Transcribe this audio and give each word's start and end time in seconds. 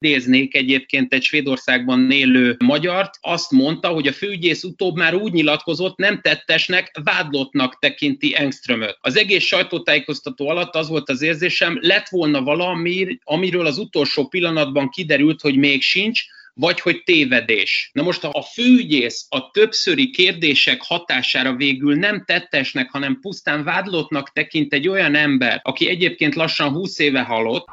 idéznék 0.00 0.54
egyébként 0.54 1.12
egy 1.12 1.22
Svédországban 1.22 2.10
élő 2.10 2.56
magyart, 2.58 3.14
azt 3.20 3.50
mondta, 3.50 3.88
hogy 3.88 4.06
a 4.06 4.12
főügyész 4.12 4.64
utóbb 4.64 4.96
már 4.96 5.14
úgy 5.14 5.32
nyilatkozott, 5.32 5.96
nem 5.96 6.20
tettesnek, 6.20 6.98
vádlottnak 7.04 7.78
tekinti 7.78 8.36
Engströmöt. 8.36 8.98
Az 9.00 9.16
egész 9.16 9.44
sajtótájékoztató 9.44 10.48
alatt 10.48 10.74
az 10.74 10.88
volt 10.88 11.08
az 11.08 11.22
érzésem, 11.22 11.78
lett 11.80 12.08
volna 12.08 12.42
valami, 12.42 13.18
amiről 13.24 13.66
az 13.66 13.78
utolsó 13.78 14.28
pillanatban 14.28 14.88
kiderült, 14.88 15.40
hogy 15.40 15.56
még 15.56 15.82
sincs, 15.82 16.22
vagy 16.54 16.80
hogy 16.80 17.02
tévedés. 17.02 17.90
Na 17.92 18.02
most 18.02 18.24
a 18.24 18.42
főügyész 18.42 19.26
a 19.28 19.50
többszöri 19.50 20.10
kérdések 20.10 20.82
hatására 20.82 21.54
végül 21.54 21.94
nem 21.94 22.24
tettesnek, 22.24 22.90
hanem 22.90 23.18
pusztán 23.20 23.64
vádlottnak 23.64 24.32
tekint 24.32 24.72
egy 24.72 24.88
olyan 24.88 25.14
ember, 25.14 25.60
aki 25.62 25.88
egyébként 25.88 26.34
lassan 26.34 26.72
20 26.72 26.98
éve 26.98 27.20
halott, 27.20 27.66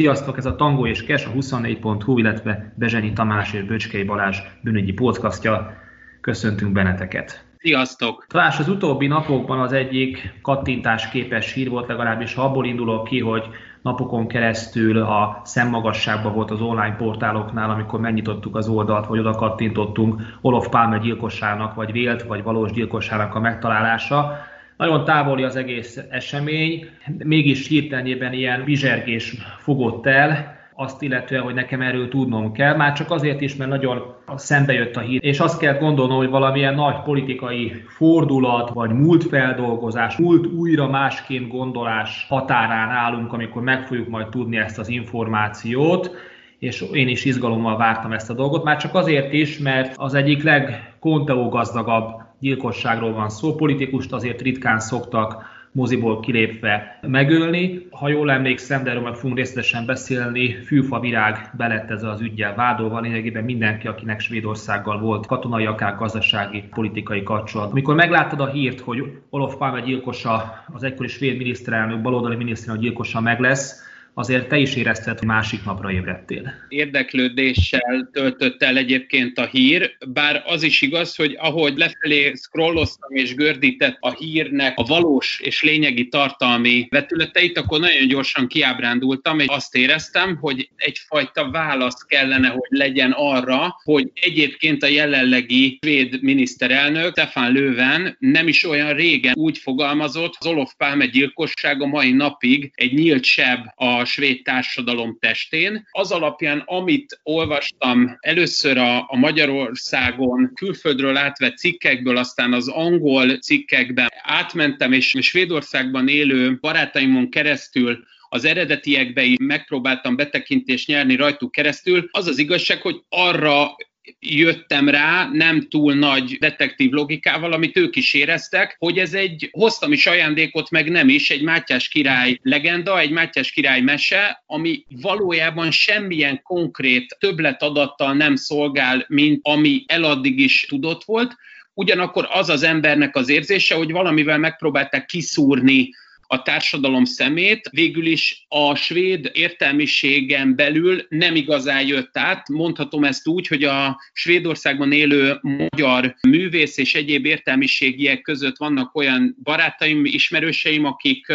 Sziasztok, 0.00 0.36
ez 0.36 0.46
a 0.46 0.56
Tango 0.56 0.86
és 0.86 1.04
Kes, 1.04 1.26
a 1.26 1.30
24.hu, 1.30 2.18
illetve 2.18 2.72
Bezsenyi 2.76 3.12
Tamás 3.12 3.52
és 3.52 3.62
Böcskei 3.62 4.04
Balázs 4.04 4.38
bűnügyi 4.62 4.92
podcastja. 4.92 5.76
Köszöntünk 6.20 6.72
benneteket! 6.72 7.44
Sziasztok! 7.58 8.26
Talán 8.28 8.52
az 8.58 8.68
utóbbi 8.68 9.06
napokban 9.06 9.60
az 9.60 9.72
egyik 9.72 10.38
kattintás 10.42 11.08
képes 11.08 11.52
hír 11.52 11.70
volt, 11.70 11.88
legalábbis 11.88 12.34
ha 12.34 12.42
abból 12.42 12.66
indulok 12.66 13.04
ki, 13.04 13.20
hogy 13.20 13.44
napokon 13.82 14.28
keresztül 14.28 14.98
a 14.98 15.40
szemmagasságban 15.44 16.34
volt 16.34 16.50
az 16.50 16.60
online 16.60 16.96
portáloknál, 16.96 17.70
amikor 17.70 18.00
megnyitottuk 18.00 18.56
az 18.56 18.68
oldalt, 18.68 19.06
vagy 19.06 19.18
oda 19.18 19.30
kattintottunk 19.30 20.20
Olof 20.40 20.68
Palme 20.68 20.98
gyilkossának, 20.98 21.74
vagy 21.74 21.92
vélt, 21.92 22.22
vagy 22.22 22.42
valós 22.42 22.72
gyilkossának 22.72 23.34
a 23.34 23.40
megtalálása. 23.40 24.36
Nagyon 24.80 25.04
távoli 25.04 25.42
az 25.42 25.56
egész 25.56 26.00
esemény, 26.10 26.88
mégis 27.24 27.68
hirtelenében 27.68 28.32
ilyen 28.32 28.64
bizsergés 28.64 29.36
fogott 29.58 30.06
el, 30.06 30.58
azt 30.74 31.02
illetően, 31.02 31.42
hogy 31.42 31.54
nekem 31.54 31.80
erről 31.80 32.08
tudnom 32.08 32.52
kell, 32.52 32.76
már 32.76 32.92
csak 32.92 33.10
azért 33.10 33.40
is, 33.40 33.56
mert 33.56 33.70
nagyon 33.70 34.14
szembe 34.36 34.72
jött 34.72 34.96
a 34.96 35.00
hír, 35.00 35.24
és 35.24 35.40
azt 35.40 35.58
kell 35.58 35.78
gondolnom, 35.78 36.16
hogy 36.16 36.28
valamilyen 36.28 36.74
nagy 36.74 37.02
politikai 37.02 37.72
fordulat, 37.88 38.70
vagy 38.70 38.90
múltfeldolgozás, 38.90 40.16
múlt 40.16 40.46
újra 40.46 40.88
másként 40.88 41.48
gondolás 41.48 42.26
határán 42.28 42.88
állunk, 42.88 43.32
amikor 43.32 43.62
meg 43.62 43.86
fogjuk 43.86 44.08
majd 44.08 44.28
tudni 44.28 44.56
ezt 44.56 44.78
az 44.78 44.88
információt, 44.88 46.10
és 46.58 46.84
én 46.92 47.08
is 47.08 47.24
izgalommal 47.24 47.76
vártam 47.76 48.12
ezt 48.12 48.30
a 48.30 48.34
dolgot, 48.34 48.64
már 48.64 48.76
csak 48.76 48.94
azért 48.94 49.32
is, 49.32 49.58
mert 49.58 49.94
az 49.96 50.14
egyik 50.14 50.42
legkonteó 50.42 51.48
gazdagabb 51.48 52.28
gyilkosságról 52.40 53.12
van 53.12 53.28
szó, 53.28 53.54
politikust 53.54 54.12
azért 54.12 54.40
ritkán 54.40 54.80
szoktak 54.80 55.58
moziból 55.72 56.20
kilépve 56.20 56.98
megölni. 57.00 57.86
Ha 57.90 58.08
jól 58.08 58.30
emlékszem, 58.30 58.82
de 58.82 58.90
erről 58.90 59.02
meg 59.02 59.14
fogunk 59.14 59.36
részletesen 59.36 59.86
beszélni, 59.86 60.52
Fűfa 60.52 61.00
Virág 61.00 61.50
belett 61.56 61.90
ez 61.90 62.02
az 62.02 62.20
ügyel 62.20 62.54
vádolva, 62.54 63.00
lényegében 63.00 63.44
mindenki, 63.44 63.86
akinek 63.86 64.20
Svédországgal 64.20 64.98
volt 64.98 65.26
katonai, 65.26 65.66
akár 65.66 65.96
gazdasági, 65.96 66.62
politikai 66.70 67.22
kapcsolat. 67.22 67.70
Amikor 67.70 67.94
megláttad 67.94 68.40
a 68.40 68.50
hírt, 68.50 68.80
hogy 68.80 69.18
Olof 69.30 69.56
Palme 69.56 69.80
gyilkosa, 69.80 70.64
az 70.72 70.82
egykori 70.82 71.08
svéd 71.08 71.36
miniszterelnök, 71.36 72.02
baloldali 72.02 72.36
miniszterelnök 72.36 72.84
gyilkosa 72.84 73.20
meg 73.20 73.40
lesz, 73.40 73.88
azért 74.14 74.48
te 74.48 74.58
is 74.58 74.76
érezted, 74.76 75.18
hogy 75.18 75.28
másik 75.28 75.64
napra 75.64 75.92
ébredtél. 75.92 76.52
Érdeklődéssel 76.68 78.08
töltött 78.12 78.62
el 78.62 78.76
egyébként 78.76 79.38
a 79.38 79.46
hír, 79.46 79.96
bár 80.08 80.42
az 80.46 80.62
is 80.62 80.82
igaz, 80.82 81.16
hogy 81.16 81.36
ahogy 81.40 81.76
lefelé 81.76 82.32
scrolloztam 82.34 83.14
és 83.14 83.34
gördített 83.34 83.96
a 84.00 84.10
hírnek 84.10 84.78
a 84.78 84.82
valós 84.82 85.40
és 85.40 85.62
lényegi 85.62 86.08
tartalmi 86.08 86.86
vetületeit, 86.90 87.58
akkor 87.58 87.80
nagyon 87.80 88.08
gyorsan 88.08 88.46
kiábrándultam, 88.46 89.38
és 89.38 89.46
azt 89.46 89.76
éreztem, 89.76 90.36
hogy 90.36 90.70
egyfajta 90.76 91.50
válasz 91.50 92.02
kellene, 92.02 92.48
hogy 92.48 92.68
legyen 92.68 93.12
arra, 93.16 93.76
hogy 93.84 94.10
egyébként 94.14 94.82
a 94.82 94.86
jelenlegi 94.86 95.78
svéd 95.82 96.22
miniszterelnök 96.22 97.10
Stefan 97.10 97.52
Löwen 97.52 98.16
nem 98.18 98.48
is 98.48 98.64
olyan 98.64 98.94
régen 98.94 99.34
úgy 99.36 99.58
fogalmazott, 99.58 100.36
az 100.38 100.46
Olof 100.46 100.74
Palme 100.76 101.06
gyilkossága 101.06 101.86
mai 101.86 102.12
napig 102.12 102.70
egy 102.74 102.92
nyílt 102.92 103.24
seb 103.24 103.58
a 103.74 103.99
svéd 104.04 104.42
társadalom 104.42 105.16
testén. 105.20 105.88
Az 105.90 106.12
alapján, 106.12 106.62
amit 106.66 107.20
olvastam 107.22 108.16
először 108.20 108.78
a, 108.78 108.98
a 108.98 109.16
Magyarországon 109.16 110.50
külföldről 110.54 111.16
átvett 111.16 111.56
cikkekből, 111.56 112.16
aztán 112.16 112.52
az 112.52 112.68
angol 112.68 113.38
cikkekben 113.38 114.08
átmentem, 114.22 114.92
és 114.92 115.16
Svédországban 115.20 116.08
élő 116.08 116.58
barátaimon 116.60 117.30
keresztül 117.30 118.04
az 118.32 118.44
eredetiekbe 118.44 119.22
is 119.22 119.36
megpróbáltam 119.40 120.16
betekintést 120.16 120.86
nyerni 120.86 121.16
rajtuk 121.16 121.52
keresztül. 121.52 122.08
Az 122.10 122.26
az 122.26 122.38
igazság, 122.38 122.80
hogy 122.80 123.02
arra 123.08 123.76
jöttem 124.18 124.88
rá 124.88 125.28
nem 125.32 125.68
túl 125.68 125.94
nagy 125.94 126.36
detektív 126.38 126.90
logikával, 126.90 127.52
amit 127.52 127.76
ők 127.76 127.96
is 127.96 128.14
éreztek, 128.14 128.76
hogy 128.78 128.98
ez 128.98 129.14
egy, 129.14 129.48
hoztam 129.52 129.92
is 129.92 130.06
ajándékot, 130.06 130.70
meg 130.70 130.90
nem 130.90 131.08
is, 131.08 131.30
egy 131.30 131.42
Mátyás 131.42 131.88
király 131.88 132.38
legenda, 132.42 132.98
egy 132.98 133.10
Mátyás 133.10 133.50
király 133.50 133.80
mese, 133.80 134.42
ami 134.46 134.84
valójában 135.00 135.70
semmilyen 135.70 136.42
konkrét 136.42 137.16
többletadattal 137.18 138.12
nem 138.12 138.36
szolgál, 138.36 139.04
mint 139.08 139.40
ami 139.42 139.84
eladdig 139.86 140.38
is 140.38 140.66
tudott 140.68 141.04
volt, 141.04 141.36
ugyanakkor 141.74 142.28
az 142.30 142.48
az 142.48 142.62
embernek 142.62 143.16
az 143.16 143.28
érzése, 143.28 143.74
hogy 143.74 143.90
valamivel 143.90 144.38
megpróbálták 144.38 145.06
kiszúrni 145.06 145.90
a 146.32 146.42
társadalom 146.42 147.04
szemét, 147.04 147.68
végül 147.70 148.06
is 148.06 148.44
a 148.48 148.74
svéd 148.74 149.30
értelmiségen 149.32 150.56
belül 150.56 151.06
nem 151.08 151.34
igazán 151.34 151.86
jött 151.86 152.18
át. 152.18 152.48
Mondhatom 152.48 153.04
ezt 153.04 153.26
úgy, 153.26 153.46
hogy 153.46 153.64
a 153.64 154.00
Svédországban 154.12 154.92
élő 154.92 155.38
magyar 155.40 156.14
művész 156.28 156.78
és 156.78 156.94
egyéb 156.94 157.24
értelmiségiek 157.26 158.20
között 158.20 158.56
vannak 158.56 158.94
olyan 158.94 159.36
barátaim, 159.42 160.04
ismerőseim, 160.04 160.84
akik 160.84 161.26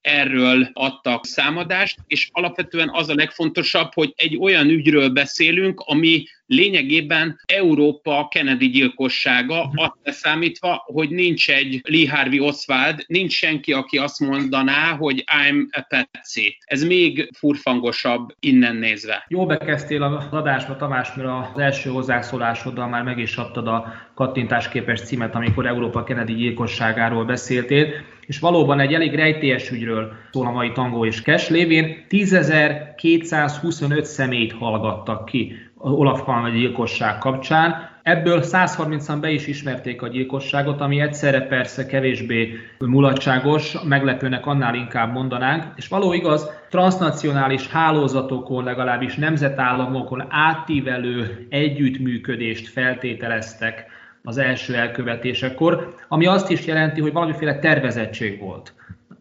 erről 0.00 0.70
adtak 0.72 1.26
számadást, 1.26 1.98
és 2.06 2.28
alapvetően 2.32 2.90
az 2.92 3.08
a 3.08 3.14
legfontosabb, 3.14 3.92
hogy 3.94 4.12
egy 4.16 4.36
olyan 4.36 4.68
ügyről 4.68 5.08
beszélünk, 5.08 5.80
ami 5.80 6.24
lényegében 6.54 7.40
Európa 7.46 8.28
Kennedy 8.30 8.66
gyilkossága, 8.68 9.66
mhm. 9.66 9.78
azt 9.78 9.96
leszámítva, 10.02 10.82
hogy 10.86 11.10
nincs 11.10 11.50
egy 11.50 11.80
Lee 11.84 12.10
Harvey 12.10 12.40
Oswald, 12.40 13.04
nincs 13.06 13.32
senki, 13.32 13.72
aki 13.72 13.98
azt 13.98 14.20
mondaná, 14.20 14.96
hogy 14.96 15.24
I'm 15.46 15.66
a 15.70 15.86
Patsy. 15.88 16.56
Ez 16.64 16.84
még 16.84 17.30
furfangosabb 17.36 18.34
innen 18.40 18.76
nézve. 18.76 19.24
Jó 19.28 19.46
bekezdtél 19.46 20.02
az 20.02 20.24
adásba, 20.30 20.76
Tamás, 20.76 21.14
mert 21.14 21.28
az 21.28 21.58
első 21.58 21.90
hozzászólásoddal 21.90 22.88
már 22.88 23.02
meg 23.02 23.18
is 23.18 23.36
adtad 23.36 23.68
a 23.68 23.92
kattintásképes 24.14 25.00
címet, 25.00 25.34
amikor 25.34 25.66
Európa 25.66 26.04
Kennedy 26.04 26.34
gyilkosságáról 26.34 27.24
beszéltél, 27.24 27.92
és 28.26 28.38
valóban 28.38 28.80
egy 28.80 28.92
elég 28.92 29.14
rejtélyes 29.14 29.70
ügyről 29.70 30.12
szól 30.32 30.46
a 30.46 30.50
mai 30.50 30.72
tangó 30.72 31.04
és 31.06 31.22
kes 31.22 31.48
lévén 31.48 32.04
10.225 32.08 34.02
személyt 34.02 34.52
hallgattak 34.52 35.24
ki 35.24 35.56
Olaf 35.92 36.22
Palme 36.22 36.50
gyilkosság 36.50 37.18
kapcsán. 37.18 37.92
Ebből 38.02 38.40
130-an 38.42 39.16
be 39.20 39.30
is 39.30 39.46
ismerték 39.46 40.02
a 40.02 40.08
gyilkosságot, 40.08 40.80
ami 40.80 41.00
egyszerre 41.00 41.40
persze 41.40 41.86
kevésbé 41.86 42.54
mulatságos, 42.78 43.76
meglepőnek 43.82 44.46
annál 44.46 44.74
inkább 44.74 45.12
mondanánk, 45.12 45.64
és 45.76 45.88
való 45.88 46.12
igaz, 46.12 46.50
transnacionális 46.70 47.68
hálózatokon, 47.68 48.64
legalábbis 48.64 49.14
nemzetállamokon 49.14 50.26
átívelő 50.28 51.46
együttműködést 51.50 52.68
feltételeztek 52.68 53.86
az 54.22 54.38
első 54.38 54.74
elkövetésekor, 54.74 55.94
ami 56.08 56.26
azt 56.26 56.50
is 56.50 56.66
jelenti, 56.66 57.00
hogy 57.00 57.12
valamiféle 57.12 57.58
tervezettség 57.58 58.40
volt. 58.40 58.74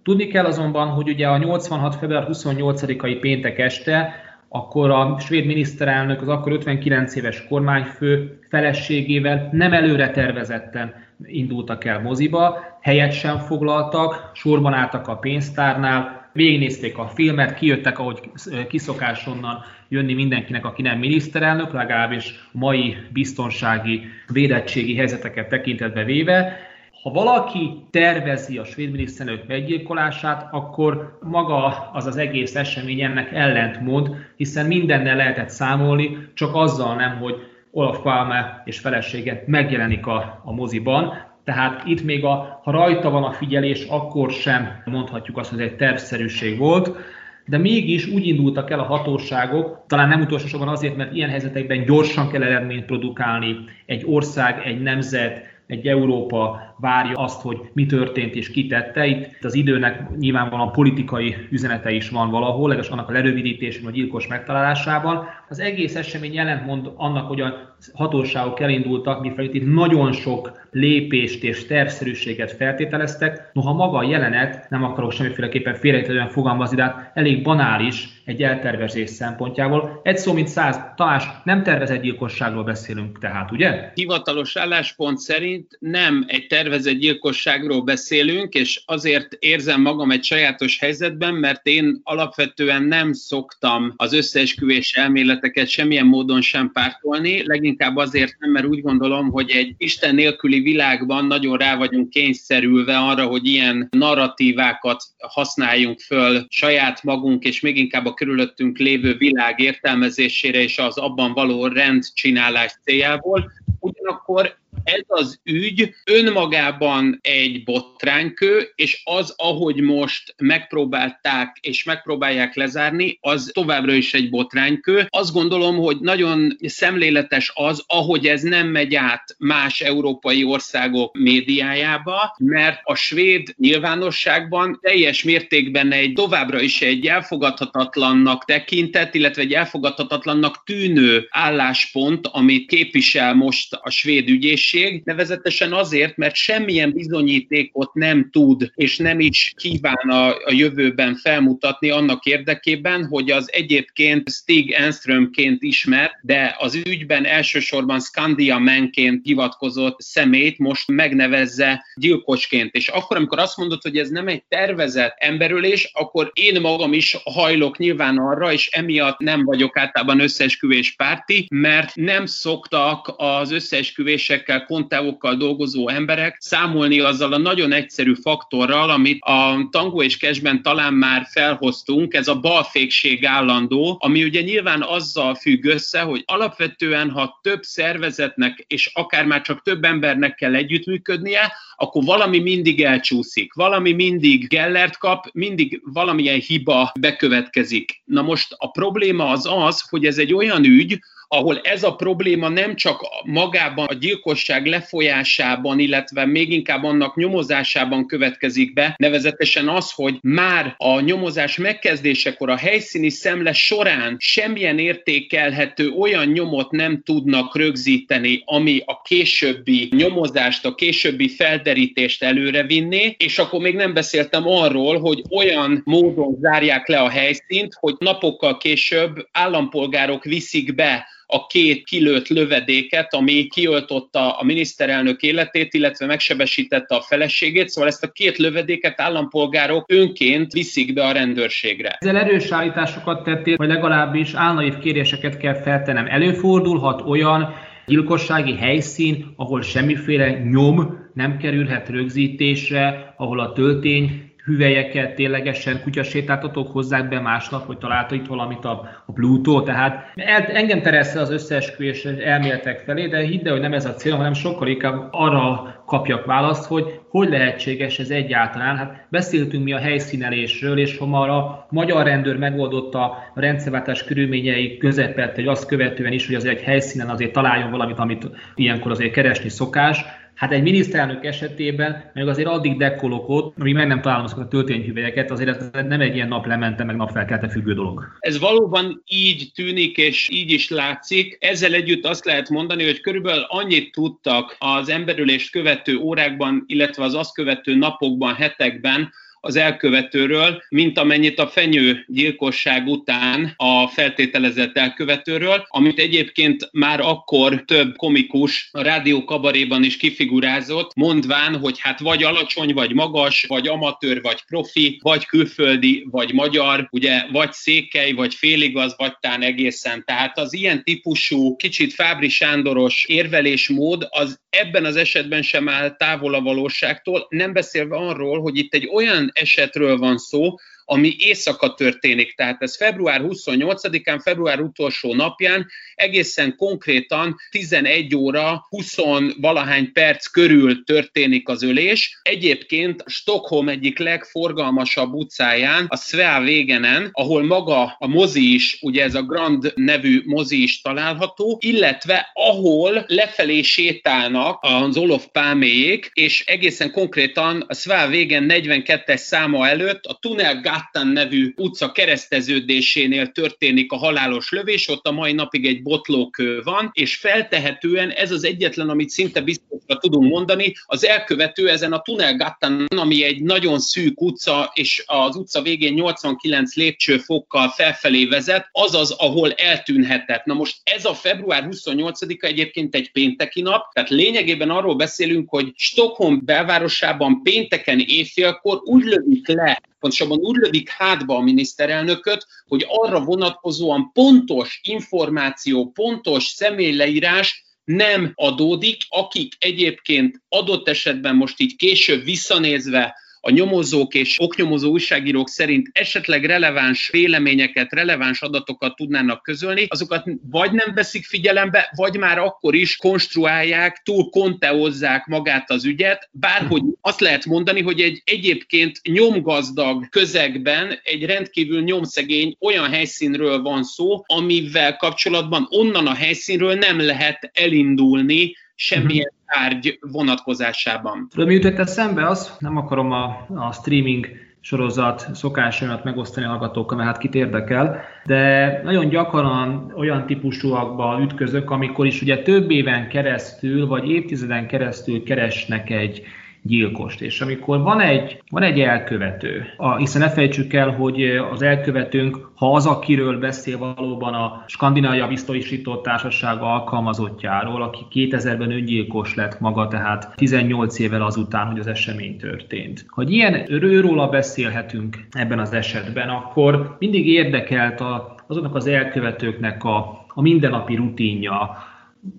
Tudni 0.03 0.27
kell 0.27 0.45
azonban, 0.45 0.87
hogy 0.87 1.09
ugye 1.09 1.27
a 1.27 1.37
86. 1.37 1.95
február 1.95 2.27
28-ai 2.31 3.17
péntek 3.21 3.59
este 3.59 4.22
akkor 4.55 4.89
a 4.89 5.19
svéd 5.19 5.45
miniszterelnök, 5.45 6.21
az 6.21 6.27
akkor 6.27 6.51
59 6.51 7.15
éves 7.15 7.47
kormányfő 7.47 8.39
feleségével 8.49 9.49
nem 9.51 9.73
előre 9.73 10.09
tervezetten 10.09 10.93
indultak 11.25 11.85
el 11.85 12.01
moziba, 12.01 12.59
helyet 12.81 13.11
sem 13.11 13.37
foglaltak, 13.37 14.31
sorban 14.33 14.73
álltak 14.73 15.07
a 15.07 15.15
pénztárnál, 15.15 16.29
végignézték 16.33 16.97
a 16.97 17.07
filmet, 17.07 17.53
kijöttek, 17.53 17.99
ahogy 17.99 18.19
kiszokás 18.67 19.27
onnan 19.27 19.63
jönni 19.87 20.13
mindenkinek, 20.13 20.65
aki 20.65 20.81
nem 20.81 20.99
miniszterelnök, 20.99 21.73
legalábbis 21.73 22.47
mai 22.51 22.95
biztonsági, 23.13 24.01
védettségi 24.33 24.95
helyzeteket 24.95 25.49
tekintetbe 25.49 26.03
véve, 26.03 26.57
ha 27.03 27.11
valaki 27.11 27.85
tervezi 27.91 28.57
a 28.57 28.63
svéd 28.63 28.91
miniszterelnök 28.91 29.47
meggyilkolását, 29.47 30.47
akkor 30.51 31.17
maga 31.21 31.89
az 31.93 32.05
az 32.05 32.17
egész 32.17 32.55
esemény 32.55 33.01
ennek 33.01 33.31
ellentmond, 33.31 34.09
hiszen 34.35 34.65
mindennel 34.65 35.15
lehetett 35.15 35.49
számolni, 35.49 36.17
csak 36.33 36.55
azzal 36.55 36.95
nem, 36.95 37.17
hogy 37.17 37.35
Olaf 37.71 38.01
Palme 38.01 38.61
és 38.65 38.79
felesége 38.79 39.43
megjelenik 39.47 40.07
a, 40.07 40.41
a 40.43 40.53
moziban, 40.53 41.13
tehát 41.43 41.81
itt 41.85 42.03
még 42.03 42.23
a, 42.23 42.59
ha 42.63 42.71
rajta 42.71 43.09
van 43.09 43.23
a 43.23 43.31
figyelés, 43.31 43.85
akkor 43.85 44.31
sem 44.31 44.81
mondhatjuk 44.85 45.37
azt, 45.37 45.49
hogy 45.49 45.61
egy 45.61 45.75
tervszerűség 45.75 46.57
volt, 46.57 46.97
de 47.45 47.57
mégis 47.57 48.07
úgy 48.07 48.27
indultak 48.27 48.69
el 48.69 48.79
a 48.79 48.83
hatóságok, 48.83 49.83
talán 49.87 50.09
nem 50.09 50.21
utolsó 50.21 50.47
sorban 50.47 50.67
azért, 50.67 50.95
mert 50.95 51.13
ilyen 51.13 51.29
helyzetekben 51.29 51.85
gyorsan 51.85 52.29
kell 52.29 52.43
eredményt 52.43 52.85
produkálni, 52.85 53.55
egy 53.85 54.03
ország, 54.05 54.61
egy 54.65 54.81
nemzet, 54.81 55.51
egy 55.67 55.87
Európa 55.87 56.72
várja 56.83 57.17
azt, 57.17 57.41
hogy 57.41 57.61
mi 57.73 57.85
történt 57.85 58.35
és 58.35 58.51
kitette. 58.51 59.05
Itt 59.05 59.43
az 59.43 59.53
időnek 59.53 60.17
nyilvánvalóan 60.17 60.71
politikai 60.71 61.35
üzenete 61.49 61.91
is 61.91 62.09
van 62.09 62.29
valahol, 62.29 62.67
legalábbis 62.67 62.89
annak 62.89 63.09
a 63.09 63.11
lerövidítésén 63.11 63.83
vagy 63.83 63.93
gyilkos 63.93 64.27
megtalálásában. 64.27 65.27
Az 65.49 65.59
egész 65.59 65.95
esemény 65.95 66.33
jelentmond 66.33 66.91
annak, 66.95 67.27
hogy 67.27 67.41
a 67.41 67.75
hatóságok 67.93 68.59
elindultak, 68.59 69.21
mivel 69.21 69.45
itt 69.45 69.73
nagyon 69.73 70.11
sok 70.11 70.61
lépést 70.71 71.43
és 71.43 71.65
tervszerűséget 71.65 72.51
feltételeztek, 72.51 73.49
noha 73.53 73.73
maga 73.73 73.97
a 73.97 74.03
jelenet, 74.03 74.69
nem 74.69 74.83
akarok 74.83 75.11
semmiféleképpen 75.11 75.75
félrejtően 75.75 76.29
fogalmazni, 76.29 76.75
de 76.75 76.83
hát 76.83 77.11
elég 77.13 77.43
banális 77.43 78.21
egy 78.25 78.43
eltervezés 78.43 79.09
szempontjából. 79.09 79.99
Egy 80.03 80.17
szó, 80.17 80.33
mint 80.33 80.47
száz, 80.47 80.79
Tamás, 80.95 81.23
nem 81.43 81.63
tervezett 81.63 82.01
gyilkosságról 82.01 82.63
beszélünk 82.63 83.19
tehát, 83.19 83.51
ugye? 83.51 83.91
Hivatalos 83.95 84.55
álláspont 84.55 85.17
szerint 85.17 85.77
nem 85.79 86.25
egy 86.27 86.47
tervezett 86.47 86.71
gyilkosságról 86.81 87.81
beszélünk, 87.81 88.53
és 88.53 88.81
azért 88.85 89.33
érzem 89.39 89.81
magam 89.81 90.11
egy 90.11 90.23
sajátos 90.23 90.79
helyzetben, 90.79 91.33
mert 91.33 91.67
én 91.67 91.99
alapvetően 92.03 92.83
nem 92.83 93.13
szoktam 93.13 93.93
az 93.95 94.13
összeesküvés 94.13 94.93
elméleteket 94.93 95.67
semmilyen 95.67 96.05
módon 96.05 96.41
sem 96.41 96.71
pártolni, 96.71 97.45
leginkább 97.45 97.95
azért 97.95 98.39
nem, 98.39 98.51
mert 98.51 98.65
úgy 98.65 98.81
gondolom, 98.81 99.31
hogy 99.31 99.51
egy 99.51 99.73
Isten 99.77 100.15
nélküli 100.15 100.59
világban 100.59 101.25
nagyon 101.25 101.57
rá 101.57 101.75
vagyunk 101.75 102.09
kényszerülve 102.09 102.97
arra, 102.97 103.25
hogy 103.25 103.47
ilyen 103.47 103.87
narratívákat 103.91 105.03
használjunk 105.17 105.99
föl 105.99 106.45
saját 106.49 107.03
magunk, 107.03 107.43
és 107.43 107.59
még 107.59 107.77
inkább 107.77 108.05
a 108.05 108.13
körülöttünk 108.13 108.77
lévő 108.77 109.15
világ 109.17 109.59
értelmezésére 109.59 110.61
és 110.61 110.77
az 110.77 110.97
abban 110.97 111.33
való 111.33 111.67
rendcsinálás 111.67 112.75
céljából. 112.83 113.51
Ugyanakkor 113.79 114.61
ez 114.83 115.01
az 115.07 115.39
ügy 115.43 115.93
önmagában 116.05 117.19
egy 117.21 117.63
botránykő, 117.63 118.71
és 118.75 119.01
az, 119.03 119.33
ahogy 119.37 119.81
most 119.81 120.33
megpróbálták 120.37 121.57
és 121.61 121.83
megpróbálják 121.83 122.55
lezárni, 122.55 123.17
az 123.21 123.51
továbbra 123.53 123.93
is 123.93 124.13
egy 124.13 124.29
botránykő. 124.29 125.05
Azt 125.09 125.33
gondolom, 125.33 125.77
hogy 125.77 125.97
nagyon 125.99 126.57
szemléletes 126.59 127.51
az, 127.53 127.83
ahogy 127.87 128.27
ez 128.27 128.41
nem 128.41 128.67
megy 128.67 128.95
át 128.95 129.35
más 129.37 129.81
európai 129.81 130.43
országok 130.43 131.17
médiájába, 131.17 132.35
mert 132.37 132.79
a 132.83 132.95
svéd 132.95 133.53
nyilvánosságban 133.57 134.79
teljes 134.81 135.23
mértékben 135.23 135.91
egy 135.91 136.13
továbbra 136.13 136.61
is 136.61 136.81
egy 136.81 137.07
elfogadhatatlannak 137.07 138.45
tekintett, 138.45 139.15
illetve 139.15 139.41
egy 139.41 139.53
elfogadhatatlannak 139.53 140.63
tűnő 140.65 141.27
álláspont, 141.29 142.27
amit 142.31 142.67
képvisel 142.67 143.33
most 143.33 143.73
a 143.81 143.89
svéd 143.89 144.29
ügyészség, 144.73 145.01
nevezetesen 145.05 145.73
azért, 145.73 146.17
mert 146.17 146.35
semmilyen 146.35 146.91
bizonyítékot 146.91 147.93
nem 147.93 148.29
tud 148.31 148.71
és 148.75 148.97
nem 148.97 149.19
is 149.19 149.53
kíván 149.57 150.09
a, 150.09 150.27
a 150.27 150.51
jövőben 150.51 151.15
felmutatni 151.15 151.89
annak 151.89 152.25
érdekében, 152.25 153.05
hogy 153.05 153.31
az 153.31 153.49
egyébként 153.51 154.29
Stig 154.29 154.71
Enströmként 154.71 155.63
ismert, 155.63 156.13
de 156.21 156.55
az 156.59 156.75
ügyben 156.75 157.25
elsősorban 157.25 157.99
Scandia 157.99 158.57
menként 158.57 159.25
hivatkozott 159.25 160.01
szemét 160.01 160.57
most 160.57 160.87
megnevezze 160.87 161.85
gyilkosként. 161.95 162.73
És 162.73 162.87
akkor, 162.87 163.17
amikor 163.17 163.39
azt 163.39 163.57
mondod, 163.57 163.81
hogy 163.81 163.97
ez 163.97 164.09
nem 164.09 164.27
egy 164.27 164.43
tervezett 164.43 165.15
emberülés, 165.17 165.89
akkor 165.93 166.31
én 166.33 166.61
magam 166.61 166.93
is 166.93 167.17
hajlok 167.23 167.77
nyilván 167.77 168.17
arra, 168.17 168.51
és 168.51 168.67
emiatt 168.67 169.19
nem 169.19 169.43
vagyok 169.45 169.77
általában 169.77 170.19
összeesküvés 170.19 170.95
párti, 170.95 171.47
mert 171.51 171.95
nem 171.95 172.25
szoktak 172.25 173.13
az 173.17 173.51
összeesküvésekkel 173.51 174.62
kontávokkal 174.65 175.35
dolgozó 175.35 175.89
emberek 175.89 176.37
számolni 176.39 176.99
azzal 176.99 177.33
a 177.33 177.37
nagyon 177.37 177.71
egyszerű 177.71 178.13
faktorral, 178.13 178.89
amit 178.89 179.23
a 179.23 179.67
tangó 179.71 180.01
és 180.01 180.17
kesben 180.17 180.61
talán 180.61 180.93
már 180.93 181.27
felhoztunk, 181.31 182.13
ez 182.13 182.27
a 182.27 182.39
balfékség 182.39 183.25
állandó, 183.25 183.97
ami 183.99 184.23
ugye 184.23 184.41
nyilván 184.41 184.81
azzal 184.81 185.35
függ 185.35 185.65
össze, 185.65 186.01
hogy 186.01 186.23
alapvetően, 186.25 187.09
ha 187.09 187.39
több 187.41 187.63
szervezetnek 187.63 188.65
és 188.67 188.91
akár 188.93 189.25
már 189.25 189.41
csak 189.41 189.61
több 189.61 189.83
embernek 189.83 190.35
kell 190.35 190.55
együttműködnie, 190.55 191.51
akkor 191.75 192.03
valami 192.03 192.39
mindig 192.39 192.81
elcsúszik, 192.81 193.53
valami 193.53 193.91
mindig 193.91 194.47
gellert 194.47 194.97
kap, 194.97 195.25
mindig 195.33 195.81
valamilyen 195.83 196.39
hiba 196.39 196.91
bekövetkezik. 196.99 198.01
Na 198.05 198.21
most 198.21 198.55
a 198.57 198.71
probléma 198.71 199.29
az 199.29 199.47
az, 199.49 199.81
hogy 199.89 200.05
ez 200.05 200.17
egy 200.17 200.33
olyan 200.33 200.63
ügy, 200.63 200.99
ahol 201.33 201.59
ez 201.63 201.83
a 201.83 201.95
probléma 201.95 202.49
nem 202.49 202.75
csak 202.75 203.01
magában 203.23 203.85
a 203.85 203.93
gyilkosság 203.93 204.65
lefolyásában, 204.65 205.79
illetve 205.79 206.25
még 206.25 206.51
inkább 206.51 206.83
annak 206.83 207.15
nyomozásában 207.15 208.07
következik 208.07 208.73
be, 208.73 208.95
nevezetesen 208.97 209.67
az, 209.67 209.91
hogy 209.91 210.17
már 210.21 210.75
a 210.77 210.99
nyomozás 210.99 211.57
megkezdésekor 211.57 212.49
a 212.49 212.57
helyszíni 212.57 213.09
szemle 213.09 213.53
során 213.53 214.15
semmilyen 214.19 214.79
értékelhető 214.79 215.89
olyan 215.89 216.25
nyomot 216.25 216.71
nem 216.71 217.01
tudnak 217.03 217.55
rögzíteni, 217.55 218.41
ami 218.45 218.81
a 218.85 219.01
későbbi 219.01 219.89
nyomozást, 219.95 220.65
a 220.65 220.75
későbbi 220.75 221.29
felderítést 221.29 222.23
előrevinni, 222.23 223.15
és 223.17 223.39
akkor 223.39 223.59
még 223.61 223.75
nem 223.75 223.93
beszéltem 223.93 224.47
arról, 224.47 224.99
hogy 224.99 225.21
olyan 225.29 225.81
módon 225.85 226.37
zárják 226.41 226.87
le 226.87 226.99
a 226.99 227.09
helyszínt, 227.09 227.73
hogy 227.79 227.95
napokkal 227.99 228.57
később 228.57 229.27
állampolgárok 229.31 230.23
viszik 230.23 230.75
be 230.75 231.07
a 231.33 231.45
két 231.47 231.83
kilőtt 231.83 232.27
lövedéket, 232.27 233.13
ami 233.13 233.47
kiöltotta 233.47 234.37
a 234.37 234.43
miniszterelnök 234.43 235.21
életét, 235.21 235.73
illetve 235.73 236.05
megsebesítette 236.05 236.95
a 236.95 237.01
feleségét, 237.01 237.69
szóval 237.69 237.89
ezt 237.89 238.03
a 238.03 238.11
két 238.11 238.37
lövedéket 238.37 239.01
állampolgárok 239.01 239.85
önként 239.91 240.51
viszik 240.51 240.93
be 240.93 241.05
a 241.05 241.11
rendőrségre. 241.11 241.97
Ezzel 241.99 242.17
erős 242.17 242.51
állításokat 242.51 243.23
tettél, 243.23 243.55
vagy 243.55 243.67
legalábbis 243.67 244.33
álnaív 244.33 244.77
kéréseket 244.77 245.37
kell 245.37 245.61
feltenem. 245.61 246.07
Előfordulhat 246.07 247.01
olyan 247.01 247.53
gyilkossági 247.85 248.55
helyszín, 248.55 249.33
ahol 249.35 249.61
semmiféle 249.61 250.29
nyom 250.31 251.09
nem 251.13 251.37
kerülhet 251.37 251.89
rögzítésre, 251.89 253.13
ahol 253.17 253.39
a 253.39 253.51
töltény 253.51 254.32
hüvelyeket 254.45 255.15
ténylegesen 255.15 255.81
kutyasétáltatók 255.81 256.71
hozzák 256.71 257.09
be 257.09 257.19
másnap, 257.19 257.65
hogy 257.65 257.77
találta 257.77 258.15
itt 258.15 258.27
valamit 258.27 258.65
a, 258.65 259.03
a 259.05 259.11
Pluto, 259.11 259.61
tehát 259.61 260.11
engem 260.53 260.81
teressze 260.81 261.19
az 261.19 261.31
összeesküvés 261.31 262.05
elméletek 262.05 262.79
felé, 262.79 263.07
de 263.07 263.19
hidd 263.19 263.45
el, 263.47 263.51
hogy 263.51 263.61
nem 263.61 263.73
ez 263.73 263.85
a 263.85 263.93
cél, 263.93 264.15
hanem 264.15 264.33
sokkal 264.33 264.67
inkább 264.67 265.07
arra 265.11 265.73
kapjak 265.85 266.25
választ, 266.25 266.65
hogy 266.65 267.01
hogy 267.09 267.29
lehetséges 267.29 267.99
ez 267.99 268.09
egyáltalán. 268.09 268.77
Hát 268.77 269.05
beszéltünk 269.09 269.63
mi 269.63 269.73
a 269.73 269.77
helyszínelésről, 269.77 270.79
és 270.79 270.97
ha 270.97 271.05
a 271.05 271.67
magyar 271.69 272.05
rendőr 272.05 272.37
megoldotta 272.37 273.03
a 273.03 273.31
rendszerváltás 273.33 274.03
körülményei 274.03 274.77
közepette, 274.77 275.35
hogy 275.35 275.47
azt 275.47 275.67
követően 275.67 276.11
is, 276.11 276.25
hogy 276.25 276.35
az 276.35 276.45
egy 276.45 276.61
helyszínen 276.61 277.09
azért 277.09 277.31
találjon 277.31 277.71
valamit, 277.71 277.99
amit 277.99 278.29
ilyenkor 278.55 278.91
azért 278.91 279.13
keresni 279.13 279.49
szokás, 279.49 280.05
Hát 280.35 280.51
egy 280.51 280.61
miniszterelnök 280.61 281.25
esetében 281.25 282.11
meg 282.13 282.27
azért 282.27 282.47
addig 282.47 282.77
dekkolok 282.77 283.53
amíg 283.57 283.73
meg 283.73 283.87
nem 283.87 284.01
találom 284.01 284.25
azokat 284.25 284.45
a 284.45 284.47
töltényhüvelyeket, 284.47 285.31
azért 285.31 285.49
ez 285.49 285.85
nem 285.87 286.01
egy 286.01 286.15
ilyen 286.15 286.27
naplemente, 286.27 286.83
meg 286.83 286.95
napfelkelte 286.95 287.49
függő 287.49 287.73
dolog. 287.73 288.17
Ez 288.19 288.39
valóban 288.39 289.03
így 289.05 289.51
tűnik, 289.55 289.97
és 289.97 290.29
így 290.29 290.51
is 290.51 290.69
látszik. 290.69 291.37
Ezzel 291.39 291.73
együtt 291.73 292.05
azt 292.05 292.25
lehet 292.25 292.49
mondani, 292.49 292.83
hogy 292.85 293.01
körülbelül 293.01 293.45
annyit 293.47 293.91
tudtak 293.91 294.55
az 294.59 294.89
emberülést 294.89 295.51
követő 295.51 295.97
órákban, 295.97 296.63
illetve 296.67 297.03
az 297.03 297.13
azt 297.13 297.33
követő 297.33 297.75
napokban, 297.75 298.33
hetekben, 298.33 299.11
az 299.45 299.55
elkövetőről, 299.55 300.63
mint 300.69 300.97
amennyit 300.97 301.39
a 301.39 301.47
fenyő 301.47 302.05
gyilkosság 302.07 302.87
után 302.87 303.53
a 303.55 303.87
feltételezett 303.87 304.77
elkövetőről, 304.77 305.65
amit 305.67 305.99
egyébként 305.99 306.69
már 306.71 306.99
akkor 306.99 307.63
több 307.65 307.95
komikus 307.95 308.69
a 308.71 308.81
rádió 308.81 309.23
kabaréban 309.23 309.83
is 309.83 309.97
kifigurázott, 309.97 310.95
mondván, 310.95 311.59
hogy 311.59 311.79
hát 311.79 311.99
vagy 311.99 312.23
alacsony, 312.23 312.73
vagy 312.73 312.93
magas, 312.93 313.45
vagy 313.47 313.67
amatőr, 313.67 314.21
vagy 314.21 314.41
profi, 314.47 314.99
vagy 315.01 315.25
külföldi, 315.25 316.07
vagy 316.11 316.33
magyar, 316.33 316.87
ugye 316.91 317.25
vagy 317.31 317.51
székely, 317.51 318.11
vagy 318.11 318.33
féligaz, 318.33 318.93
vagy 318.97 319.17
tán 319.19 319.41
egészen. 319.41 320.03
Tehát 320.05 320.37
az 320.37 320.53
ilyen 320.53 320.83
típusú, 320.83 321.55
kicsit 321.55 321.93
Fábri 321.93 322.29
Sándoros 322.29 323.05
érvelésmód 323.07 324.07
az 324.09 324.41
ebben 324.49 324.85
az 324.85 324.95
esetben 324.95 325.41
sem 325.41 325.69
áll 325.69 325.95
távol 325.95 326.33
a 326.33 326.41
valóságtól, 326.41 327.25
nem 327.29 327.53
beszélve 327.53 327.95
arról, 327.95 328.41
hogy 328.41 328.57
itt 328.57 328.73
egy 328.73 328.89
olyan 328.93 329.31
esetről 329.33 329.97
van 329.97 330.17
szó, 330.17 330.55
ami 330.85 331.15
éjszaka 331.19 331.73
történik. 331.73 332.35
Tehát 332.35 332.61
ez 332.61 332.77
február 332.77 333.21
28-án, 333.23 334.19
február 334.23 334.59
utolsó 334.59 335.15
napján 335.15 335.67
egészen 335.95 336.55
konkrétan 336.55 337.35
11 337.49 338.15
óra 338.15 338.65
20 338.69 338.95
valahány 339.37 339.91
perc 339.91 340.27
körül 340.27 340.83
történik 340.83 341.49
az 341.49 341.63
ölés. 341.63 342.19
Egyébként 342.21 343.03
Stockholm 343.05 343.69
egyik 343.69 343.99
legforgalmasabb 343.99 345.13
utcáján, 345.13 345.85
a 345.87 345.97
Svea 345.97 346.41
Végenen, 346.41 347.09
ahol 347.11 347.43
maga 347.43 347.95
a 347.99 348.07
mozi 348.07 348.53
is, 348.53 348.77
ugye 348.81 349.03
ez 349.03 349.15
a 349.15 349.21
Grand 349.21 349.71
nevű 349.75 350.21
mozi 350.25 350.63
is 350.63 350.81
található, 350.81 351.57
illetve 351.61 352.31
ahol 352.33 353.03
lefelé 353.07 353.61
sétálnak 353.61 354.57
az 354.61 354.97
Olof 354.97 355.25
Pálméjék, 355.31 356.11
és 356.13 356.43
egészen 356.45 356.91
konkrétan 356.91 357.65
a 357.67 357.73
Svea 357.73 358.07
Végen 358.07 358.45
42-es 358.49 359.15
száma 359.15 359.67
előtt 359.67 360.05
a 360.05 360.17
Tunnel 360.21 360.61
Gattan 360.73 361.07
nevű 361.07 361.53
utca 361.55 361.91
kereszteződésénél 361.91 363.27
történik 363.27 363.91
a 363.91 363.97
halálos 363.97 364.51
lövés, 364.51 364.87
ott 364.87 365.07
a 365.07 365.11
mai 365.11 365.33
napig 365.33 365.65
egy 365.65 365.81
botlókő 365.81 366.61
van, 366.63 366.89
és 366.93 367.15
feltehetően 367.15 368.09
ez 368.09 368.31
az 368.31 368.43
egyetlen, 368.43 368.89
amit 368.89 369.09
szinte 369.09 369.41
biztosra 369.41 369.97
tudunk 369.97 370.29
mondani, 370.29 370.73
az 370.85 371.05
elkövető 371.05 371.69
ezen 371.69 371.93
a 371.93 372.01
Tunnel 372.01 372.35
Gattan, 372.35 372.85
ami 372.95 373.23
egy 373.23 373.41
nagyon 373.41 373.79
szűk 373.79 374.21
utca, 374.21 374.71
és 374.73 375.03
az 375.05 375.35
utca 375.35 375.61
végén 375.61 375.93
89 375.93 376.75
lépcsőfokkal 376.75 377.69
felfelé 377.69 378.25
vezet, 378.25 378.69
azaz, 378.71 379.11
ahol 379.11 379.51
eltűnhetett. 379.51 380.45
Na 380.45 380.53
most 380.53 380.77
ez 380.83 381.05
a 381.05 381.13
február 381.13 381.67
28-a 381.71 382.45
egyébként 382.45 382.95
egy 382.95 383.11
pénteki 383.11 383.61
nap, 383.61 383.93
tehát 383.93 384.09
lényegében 384.09 384.69
arról 384.69 384.95
beszélünk, 384.95 385.49
hogy 385.49 385.71
Stockholm 385.75 386.41
belvárosában 386.45 387.41
pénteken 387.43 387.99
éjfélkor 387.99 388.81
úgy 388.83 389.03
lövik 389.03 389.47
le 389.47 389.81
pontosabban 390.03 390.39
úgy 390.39 390.55
lövik 390.55 390.89
hátba 390.89 391.35
a 391.35 391.41
miniszterelnököt, 391.41 392.45
hogy 392.67 392.85
arra 392.87 393.23
vonatkozóan 393.23 394.11
pontos 394.13 394.79
információ, 394.83 395.91
pontos 395.91 396.43
személyleírás 396.43 397.65
nem 397.83 398.31
adódik, 398.35 399.01
akik 399.09 399.53
egyébként 399.59 400.41
adott 400.49 400.87
esetben 400.87 401.35
most 401.35 401.59
így 401.59 401.75
később 401.75 402.23
visszanézve 402.23 403.15
a 403.45 403.51
nyomozók 403.51 404.13
és 404.13 404.39
oknyomozó 404.39 404.91
újságírók 404.91 405.49
szerint 405.49 405.89
esetleg 405.91 406.45
releváns 406.45 407.09
véleményeket, 407.09 407.93
releváns 407.93 408.41
adatokat 408.41 408.95
tudnának 408.95 409.41
közölni, 409.41 409.85
azokat 409.87 410.25
vagy 410.49 410.71
nem 410.71 410.93
veszik 410.93 411.25
figyelembe, 411.25 411.91
vagy 411.95 412.17
már 412.17 412.37
akkor 412.37 412.75
is 412.75 412.95
konstruálják, 412.95 414.01
túl 414.03 414.29
konteozzák 414.29 415.25
magát 415.25 415.71
az 415.71 415.85
ügyet, 415.85 416.29
bárhogy 416.31 416.81
azt 417.01 417.19
lehet 417.19 417.45
mondani, 417.45 417.81
hogy 417.81 418.01
egy 418.01 418.21
egyébként 418.25 418.99
nyomgazdag 419.03 420.09
közegben 420.09 420.99
egy 421.03 421.25
rendkívül 421.25 421.81
nyomszegény 421.81 422.55
olyan 422.59 422.89
helyszínről 422.89 423.61
van 423.61 423.83
szó, 423.83 424.23
amivel 424.25 424.95
kapcsolatban 424.95 425.67
onnan 425.69 426.07
a 426.07 426.13
helyszínről 426.13 426.73
nem 426.73 426.99
lehet 426.99 427.51
elindulni 427.53 428.55
semmilyen 428.75 429.31
tárgy 429.53 429.99
vonatkozásában. 430.11 431.27
Tudom, 431.29 431.47
mi 431.47 431.53
jutott 431.53 431.79
eszembe 431.79 432.27
az, 432.27 432.55
nem 432.59 432.77
akarom 432.77 433.11
a, 433.11 433.45
a 433.55 433.71
streaming 433.71 434.27
sorozat 434.59 435.27
szokásaimat 435.33 436.03
megosztani 436.03 436.45
a 436.45 436.49
hallgatókkal, 436.49 436.97
mert 436.97 437.09
hát 437.09 437.17
kit 437.17 437.35
érdekel, 437.35 438.01
de 438.25 438.81
nagyon 438.83 439.09
gyakran 439.09 439.93
olyan 439.97 440.25
típusúakba 440.25 441.19
ütközök, 441.21 441.69
amikor 441.69 442.05
is 442.05 442.21
ugye 442.21 442.41
több 442.41 442.71
éven 442.71 443.07
keresztül, 443.07 443.87
vagy 443.87 444.09
évtizeden 444.09 444.67
keresztül 444.67 445.23
keresnek 445.23 445.89
egy 445.89 446.21
gyilkost. 446.63 447.21
És 447.21 447.41
amikor 447.41 447.81
van 447.81 447.99
egy, 447.99 448.41
van 448.49 448.63
egy 448.63 448.79
elkövető, 448.79 449.65
a, 449.77 449.95
hiszen 449.95 450.21
ne 450.21 450.29
fejtsük 450.29 450.73
el, 450.73 450.89
hogy 450.89 451.23
az 451.51 451.61
elkövetőnk, 451.61 452.49
ha 452.55 452.73
az, 452.73 452.85
akiről 452.85 453.39
beszél 453.39 453.77
valóban 453.77 454.33
a 454.33 454.63
Skandinávia 454.67 455.27
biztosító 455.27 455.95
társaság 455.95 456.61
alkalmazottjáról, 456.61 457.81
aki 457.81 458.29
2000-ben 458.29 458.71
öngyilkos 458.71 459.35
lett 459.35 459.59
maga, 459.59 459.87
tehát 459.87 460.33
18 460.35 460.99
évvel 460.99 461.21
azután, 461.21 461.67
hogy 461.67 461.79
az 461.79 461.87
esemény 461.87 462.37
történt. 462.37 463.05
Ha 463.07 463.23
ilyen 463.23 463.71
őróla 463.71 464.29
beszélhetünk 464.29 465.17
ebben 465.31 465.59
az 465.59 465.73
esetben, 465.73 466.29
akkor 466.29 466.95
mindig 466.99 467.27
érdekelt 467.27 467.99
a, 467.99 468.35
azoknak 468.47 468.75
az 468.75 468.87
elkövetőknek 468.87 469.83
a, 469.83 470.25
a 470.27 470.41
mindennapi 470.41 470.95
rutinja, 470.95 471.77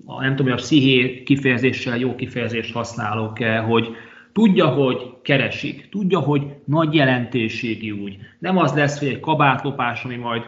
a, 0.07 0.21
nem 0.21 0.37
tudom, 0.37 0.53
hogy 0.53 0.61
a 0.61 0.65
psziché 0.65 1.23
kifejezéssel 1.23 1.99
jó 1.99 2.15
kifejezést 2.15 2.75
használok-e, 2.75 3.59
hogy 3.59 3.97
Tudja, 4.35 4.67
hogy 4.67 5.15
keresik, 5.23 5.89
tudja, 5.89 6.19
hogy 6.19 6.43
nagy 6.65 6.95
jelentőségi 6.95 7.91
úgy. 7.91 8.17
Nem 8.39 8.59
az 8.59 8.75
lesz, 8.75 8.99
hogy 8.99 9.09
egy 9.09 9.21
kabátlopás, 9.21 10.05
ami 10.05 10.17
majd 10.17 10.43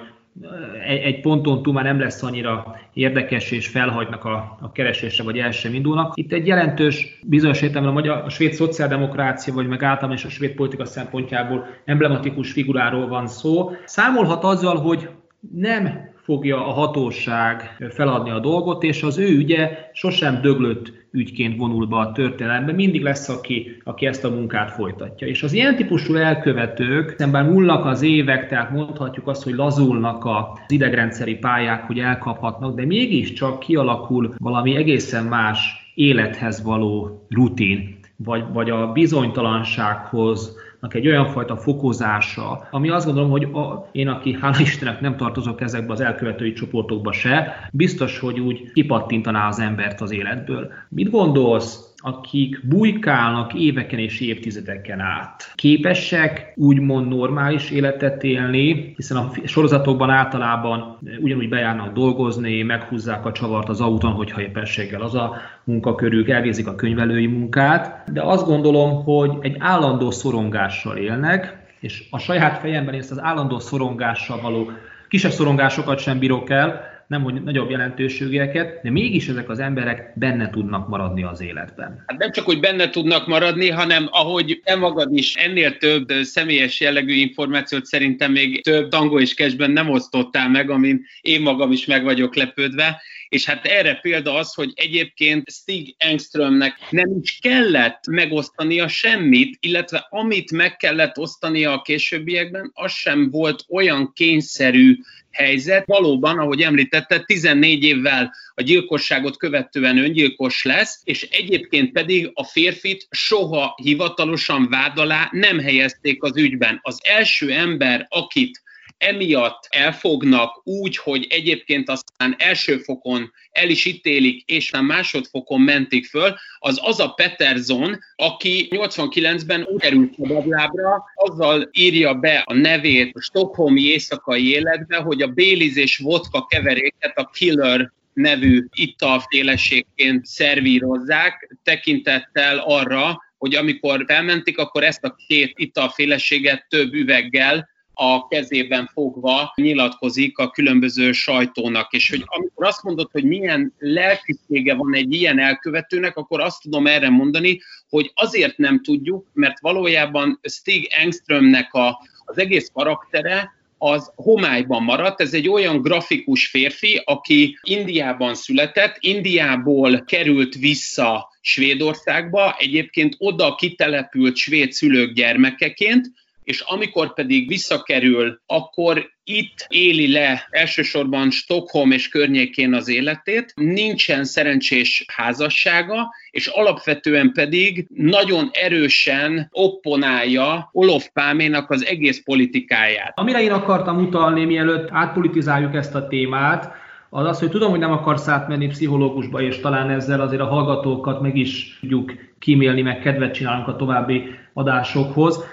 egy, 0.86 0.98
egy 0.98 1.20
ponton 1.20 1.62
túl 1.62 1.72
már 1.72 1.84
nem 1.84 2.00
lesz 2.00 2.22
annyira 2.22 2.76
érdekes, 2.92 3.50
és 3.50 3.68
felhagynak 3.68 4.24
a, 4.24 4.58
a 4.60 4.72
keresésre, 4.72 5.24
vagy 5.24 5.38
el 5.38 5.50
sem 5.50 5.74
indulnak. 5.74 6.12
Itt 6.16 6.32
egy 6.32 6.46
jelentős, 6.46 7.20
bizonyos 7.22 7.62
értelemben 7.62 7.92
a, 7.92 7.94
magyar, 7.94 8.24
a 8.24 8.28
svéd 8.28 8.52
szociáldemokrácia, 8.52 9.54
vagy 9.54 9.66
meg 9.66 9.82
általában 9.82 10.16
is 10.16 10.24
a 10.24 10.28
svéd 10.28 10.54
politika 10.54 10.84
szempontjából 10.84 11.66
emblematikus 11.84 12.52
figuráról 12.52 13.08
van 13.08 13.26
szó. 13.26 13.70
Számolhat 13.84 14.44
azzal, 14.44 14.76
hogy 14.76 15.08
nem 15.54 16.14
fogja 16.26 16.66
a 16.66 16.72
hatóság 16.72 17.76
feladni 17.90 18.30
a 18.30 18.38
dolgot, 18.38 18.82
és 18.82 19.02
az 19.02 19.18
ő 19.18 19.36
ügye 19.36 19.90
sosem 19.92 20.40
döglött 20.42 20.92
ügyként 21.10 21.56
vonul 21.56 21.86
be 21.86 21.96
a 21.96 22.12
történelembe, 22.12 22.72
mindig 22.72 23.02
lesz, 23.02 23.28
aki, 23.28 23.80
aki 23.84 24.06
ezt 24.06 24.24
a 24.24 24.30
munkát 24.30 24.70
folytatja. 24.70 25.26
És 25.26 25.42
az 25.42 25.52
ilyen 25.52 25.76
típusú 25.76 26.14
elkövetők, 26.14 27.14
szemben 27.18 27.46
múlnak 27.46 27.84
az 27.84 28.02
évek, 28.02 28.48
tehát 28.48 28.70
mondhatjuk 28.70 29.28
azt, 29.28 29.42
hogy 29.42 29.54
lazulnak 29.54 30.24
az 30.24 30.44
idegrendszeri 30.68 31.34
pályák, 31.34 31.86
hogy 31.86 31.98
elkaphatnak, 31.98 32.74
de 32.74 32.86
mégiscsak 32.86 33.58
kialakul 33.58 34.34
valami 34.38 34.76
egészen 34.76 35.24
más 35.24 35.90
élethez 35.94 36.62
való 36.62 37.26
rutin, 37.28 37.98
vagy, 38.16 38.44
vagy 38.52 38.70
a 38.70 38.92
bizonytalansághoz 38.92 40.56
egy 40.94 41.06
olyan 41.06 41.26
fajta 41.26 41.56
fokozása, 41.56 42.68
ami 42.70 42.88
azt 42.88 43.06
gondolom, 43.06 43.30
hogy 43.30 43.44
a, 43.44 43.88
én, 43.92 44.08
aki 44.08 44.38
hála 44.40 44.60
Istennek 44.60 45.00
nem 45.00 45.16
tartozok 45.16 45.60
ezekbe 45.60 45.92
az 45.92 46.00
elkövetői 46.00 46.52
csoportokba 46.52 47.12
se, 47.12 47.68
biztos, 47.72 48.18
hogy 48.18 48.40
úgy 48.40 48.72
kipattintaná 48.72 49.48
az 49.48 49.58
embert 49.58 50.00
az 50.00 50.12
életből. 50.12 50.72
Mit 50.88 51.10
gondolsz 51.10 51.94
akik 52.06 52.60
bujkálnak 52.68 53.54
éveken 53.54 53.98
és 53.98 54.20
évtizedeken 54.20 55.00
át. 55.00 55.52
Képesek 55.54 56.52
úgymond 56.56 57.08
normális 57.08 57.70
életet 57.70 58.24
élni, 58.24 58.92
hiszen 58.96 59.16
a 59.16 59.30
sorozatokban 59.44 60.10
általában 60.10 60.98
ugyanúgy 61.20 61.48
bejárnak 61.48 61.92
dolgozni, 61.92 62.62
meghúzzák 62.62 63.26
a 63.26 63.32
csavart 63.32 63.68
az 63.68 63.80
autón, 63.80 64.12
hogyha 64.12 64.40
éppenséggel 64.40 65.00
az 65.00 65.14
a 65.14 65.36
munkakörük, 65.64 66.28
elvégzik 66.28 66.66
a 66.66 66.74
könyvelői 66.74 67.26
munkát, 67.26 68.12
de 68.12 68.22
azt 68.22 68.46
gondolom, 68.46 69.04
hogy 69.04 69.30
egy 69.40 69.56
állandó 69.58 70.10
szorongással 70.10 70.96
élnek, 70.96 71.56
és 71.80 72.06
a 72.10 72.18
saját 72.18 72.58
fejemben 72.58 72.94
ezt 72.94 73.10
az 73.10 73.22
állandó 73.22 73.58
szorongással 73.58 74.40
való 74.40 74.70
kisebb 75.08 75.30
szorongásokat 75.30 75.98
sem 75.98 76.18
bírok 76.18 76.50
el, 76.50 76.95
nem 77.06 77.22
hogy 77.22 77.42
nagyobb 77.42 77.70
jelentőségeket, 77.70 78.82
de 78.82 78.90
mégis 78.90 79.28
ezek 79.28 79.48
az 79.48 79.58
emberek 79.58 80.12
benne 80.14 80.50
tudnak 80.50 80.88
maradni 80.88 81.22
az 81.22 81.40
életben. 81.40 82.04
Hát 82.06 82.18
nem 82.18 82.30
csak, 82.30 82.44
hogy 82.44 82.60
benne 82.60 82.90
tudnak 82.90 83.26
maradni, 83.26 83.68
hanem 83.68 84.08
ahogy 84.10 84.60
te 84.64 84.76
magad 84.76 85.16
is 85.16 85.34
ennél 85.34 85.76
több 85.76 86.12
személyes 86.22 86.80
jellegű 86.80 87.12
információt 87.12 87.84
szerintem 87.84 88.32
még 88.32 88.62
több 88.62 88.88
tango 88.88 89.20
és 89.20 89.34
kesben 89.34 89.70
nem 89.70 89.90
osztottál 89.90 90.48
meg, 90.48 90.70
amin 90.70 91.04
én 91.20 91.40
magam 91.40 91.72
is 91.72 91.86
meg 91.86 92.04
vagyok 92.04 92.34
lepődve, 92.34 93.00
és 93.28 93.44
hát 93.44 93.66
erre 93.66 93.94
példa 93.94 94.34
az, 94.34 94.54
hogy 94.54 94.72
egyébként 94.74 95.50
Stig 95.50 95.94
Engströmnek 95.98 96.78
nem 96.90 97.18
is 97.22 97.38
kellett 97.42 98.06
megosztania 98.10 98.88
semmit, 98.88 99.56
illetve 99.60 100.06
amit 100.10 100.52
meg 100.52 100.76
kellett 100.76 101.18
osztania 101.18 101.72
a 101.72 101.82
későbbiekben, 101.82 102.70
az 102.74 102.92
sem 102.92 103.30
volt 103.30 103.64
olyan 103.68 104.12
kényszerű 104.14 104.98
helyzet. 105.36 105.86
Valóban, 105.86 106.38
ahogy 106.38 106.60
említette, 106.60 107.20
14 107.20 107.84
évvel 107.84 108.34
a 108.54 108.62
gyilkosságot 108.62 109.36
követően 109.36 109.98
öngyilkos 109.98 110.64
lesz, 110.64 111.00
és 111.04 111.22
egyébként 111.22 111.92
pedig 111.92 112.30
a 112.34 112.44
férfit 112.44 113.06
soha 113.10 113.74
hivatalosan 113.82 114.68
vád 114.68 114.98
alá 114.98 115.28
nem 115.32 115.58
helyezték 115.58 116.22
az 116.22 116.36
ügyben. 116.36 116.78
Az 116.82 116.98
első 117.02 117.52
ember, 117.52 118.06
akit 118.08 118.62
emiatt 118.98 119.66
elfognak 119.70 120.60
úgy, 120.64 120.96
hogy 120.96 121.26
egyébként 121.28 121.88
aztán 121.88 122.34
első 122.38 122.78
fokon 122.78 123.32
el 123.50 123.68
is 123.68 123.84
ítélik, 123.84 124.42
és 124.46 124.70
már 124.70 124.82
másodfokon 124.82 125.60
mentik 125.60 126.06
föl, 126.06 126.34
az 126.58 126.80
az 126.82 127.00
a 127.00 127.08
Peterson, 127.08 127.98
aki 128.16 128.68
89-ben 128.70 129.62
úgy 129.62 129.80
került 129.80 130.14
szabadlábra, 130.14 131.04
azzal 131.14 131.68
írja 131.72 132.14
be 132.14 132.42
a 132.46 132.54
nevét 132.54 133.16
a 133.16 133.20
stokholmi 133.20 133.82
éjszakai 133.82 134.50
életbe, 134.50 134.96
hogy 134.96 135.22
a 135.22 135.26
Béliz 135.26 135.76
és 135.76 135.98
vodka 135.98 136.46
keveréket 136.46 137.18
a 137.18 137.30
Killer 137.32 137.92
nevű 138.12 138.66
italféleségként 138.74 140.26
szervírozzák, 140.26 141.56
tekintettel 141.62 142.58
arra, 142.58 143.22
hogy 143.38 143.54
amikor 143.54 144.04
felmentik, 144.06 144.58
akkor 144.58 144.84
ezt 144.84 145.04
a 145.04 145.16
két 145.26 145.52
italféleséget 145.56 146.66
több 146.68 146.92
üveggel 146.92 147.68
a 147.98 148.28
kezében 148.28 148.90
fogva 148.92 149.52
nyilatkozik 149.54 150.38
a 150.38 150.50
különböző 150.50 151.12
sajtónak, 151.12 151.92
és 151.92 152.10
hogy 152.10 152.22
amikor 152.26 152.66
azt 152.66 152.82
mondod, 152.82 153.08
hogy 153.12 153.24
milyen 153.24 153.74
lelkisége 153.78 154.74
van 154.74 154.94
egy 154.94 155.12
ilyen 155.12 155.38
elkövetőnek, 155.38 156.16
akkor 156.16 156.40
azt 156.40 156.62
tudom 156.62 156.86
erre 156.86 157.08
mondani, 157.08 157.60
hogy 157.88 158.10
azért 158.14 158.58
nem 158.58 158.82
tudjuk, 158.82 159.26
mert 159.32 159.60
valójában 159.60 160.40
Stig 160.42 160.88
Engströmnek 160.90 161.72
a, 161.72 161.98
az 162.24 162.38
egész 162.38 162.70
karaktere 162.72 163.54
az 163.78 164.12
homályban 164.14 164.82
maradt. 164.82 165.20
Ez 165.20 165.34
egy 165.34 165.48
olyan 165.48 165.80
grafikus 165.80 166.46
férfi, 166.46 167.02
aki 167.04 167.58
Indiában 167.62 168.34
született, 168.34 168.96
Indiából 169.00 170.04
került 170.04 170.54
vissza 170.54 171.28
Svédországba, 171.40 172.56
egyébként 172.58 173.14
oda 173.18 173.54
kitelepült 173.54 174.36
svéd 174.36 174.72
szülők 174.72 175.12
gyermekeként, 175.12 176.10
és 176.46 176.60
amikor 176.60 177.14
pedig 177.14 177.48
visszakerül, 177.48 178.40
akkor 178.46 179.10
itt 179.24 179.66
éli 179.68 180.12
le 180.12 180.46
elsősorban 180.50 181.30
Stockholm 181.30 181.90
és 181.90 182.08
környékén 182.08 182.74
az 182.74 182.88
életét, 182.88 183.52
nincsen 183.54 184.24
szerencsés 184.24 185.04
házassága, 185.12 186.08
és 186.30 186.46
alapvetően 186.46 187.32
pedig 187.32 187.86
nagyon 187.94 188.50
erősen 188.52 189.48
opponálja 189.50 190.68
Olof 190.72 191.08
Páménak 191.12 191.70
az 191.70 191.86
egész 191.86 192.22
politikáját. 192.24 193.18
Amire 193.18 193.42
én 193.42 193.52
akartam 193.52 193.98
utalni, 193.98 194.44
mielőtt 194.44 194.88
átpolitizáljuk 194.90 195.74
ezt 195.74 195.94
a 195.94 196.06
témát, 196.08 196.74
az 197.10 197.26
az, 197.26 197.38
hogy 197.38 197.50
tudom, 197.50 197.70
hogy 197.70 197.78
nem 197.78 197.92
akarsz 197.92 198.28
átmenni 198.28 198.66
pszichológusba, 198.66 199.40
és 199.40 199.60
talán 199.60 199.90
ezzel 199.90 200.20
azért 200.20 200.40
a 200.42 200.46
hallgatókat 200.46 201.20
meg 201.20 201.36
is 201.36 201.78
tudjuk 201.80 202.12
kímélni, 202.38 202.82
meg 202.82 202.98
kedvet 203.00 203.34
csinálunk 203.34 203.68
a 203.68 203.76
további 203.76 204.24
adásokhoz. 204.52 205.44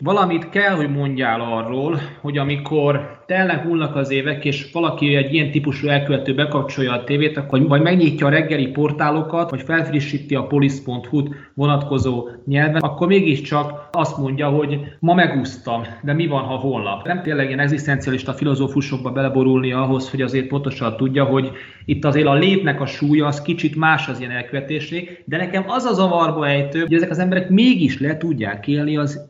Valamit 0.00 0.48
kell, 0.48 0.74
hogy 0.74 0.90
mondjál 0.90 1.40
arról, 1.40 2.00
hogy 2.20 2.38
amikor 2.38 3.22
telnek 3.26 3.64
múlnak 3.64 3.96
az 3.96 4.10
évek, 4.10 4.44
és 4.44 4.70
valaki 4.72 5.14
egy 5.14 5.34
ilyen 5.34 5.50
típusú 5.50 5.88
elkövető 5.88 6.34
bekapcsolja 6.34 6.92
a 6.92 7.04
tévét, 7.04 7.36
akkor 7.36 7.66
vagy 7.66 7.82
megnyitja 7.82 8.26
a 8.26 8.30
reggeli 8.30 8.66
portálokat, 8.66 9.50
vagy 9.50 9.62
felfrissíti 9.62 10.34
a 10.34 10.46
polisz.hu-t 10.46 11.34
vonatkozó 11.54 12.28
nyelven, 12.46 12.82
akkor 12.82 13.06
mégiscsak 13.06 13.88
azt 13.92 14.18
mondja, 14.18 14.48
hogy 14.48 14.80
ma 15.00 15.14
megúsztam, 15.14 15.82
de 16.02 16.12
mi 16.12 16.26
van, 16.26 16.42
ha 16.42 16.54
holnap? 16.54 17.06
Nem 17.06 17.22
tényleg 17.22 17.46
ilyen 17.46 17.58
egzisztencialista 17.58 18.32
filozófusokba 18.32 19.10
beleborulni 19.10 19.72
ahhoz, 19.72 20.10
hogy 20.10 20.22
azért 20.22 20.46
pontosan 20.46 20.96
tudja, 20.96 21.24
hogy 21.24 21.50
itt 21.84 22.04
azért 22.04 22.26
a 22.26 22.34
létnek 22.34 22.80
a 22.80 22.86
súlya 22.86 23.26
az 23.26 23.42
kicsit 23.42 23.76
más 23.76 24.08
az 24.08 24.20
ilyen 24.20 24.32
elkövetésé, 24.32 25.22
de 25.24 25.36
nekem 25.36 25.64
az 25.66 25.84
a 25.84 25.92
zavarba 25.92 26.48
ejtő, 26.48 26.80
hogy 26.80 26.94
ezek 26.94 27.10
az 27.10 27.18
emberek 27.18 27.48
mégis 27.48 28.00
le 28.00 28.16
tudják 28.16 28.66
élni 28.66 28.96
az 28.96 29.26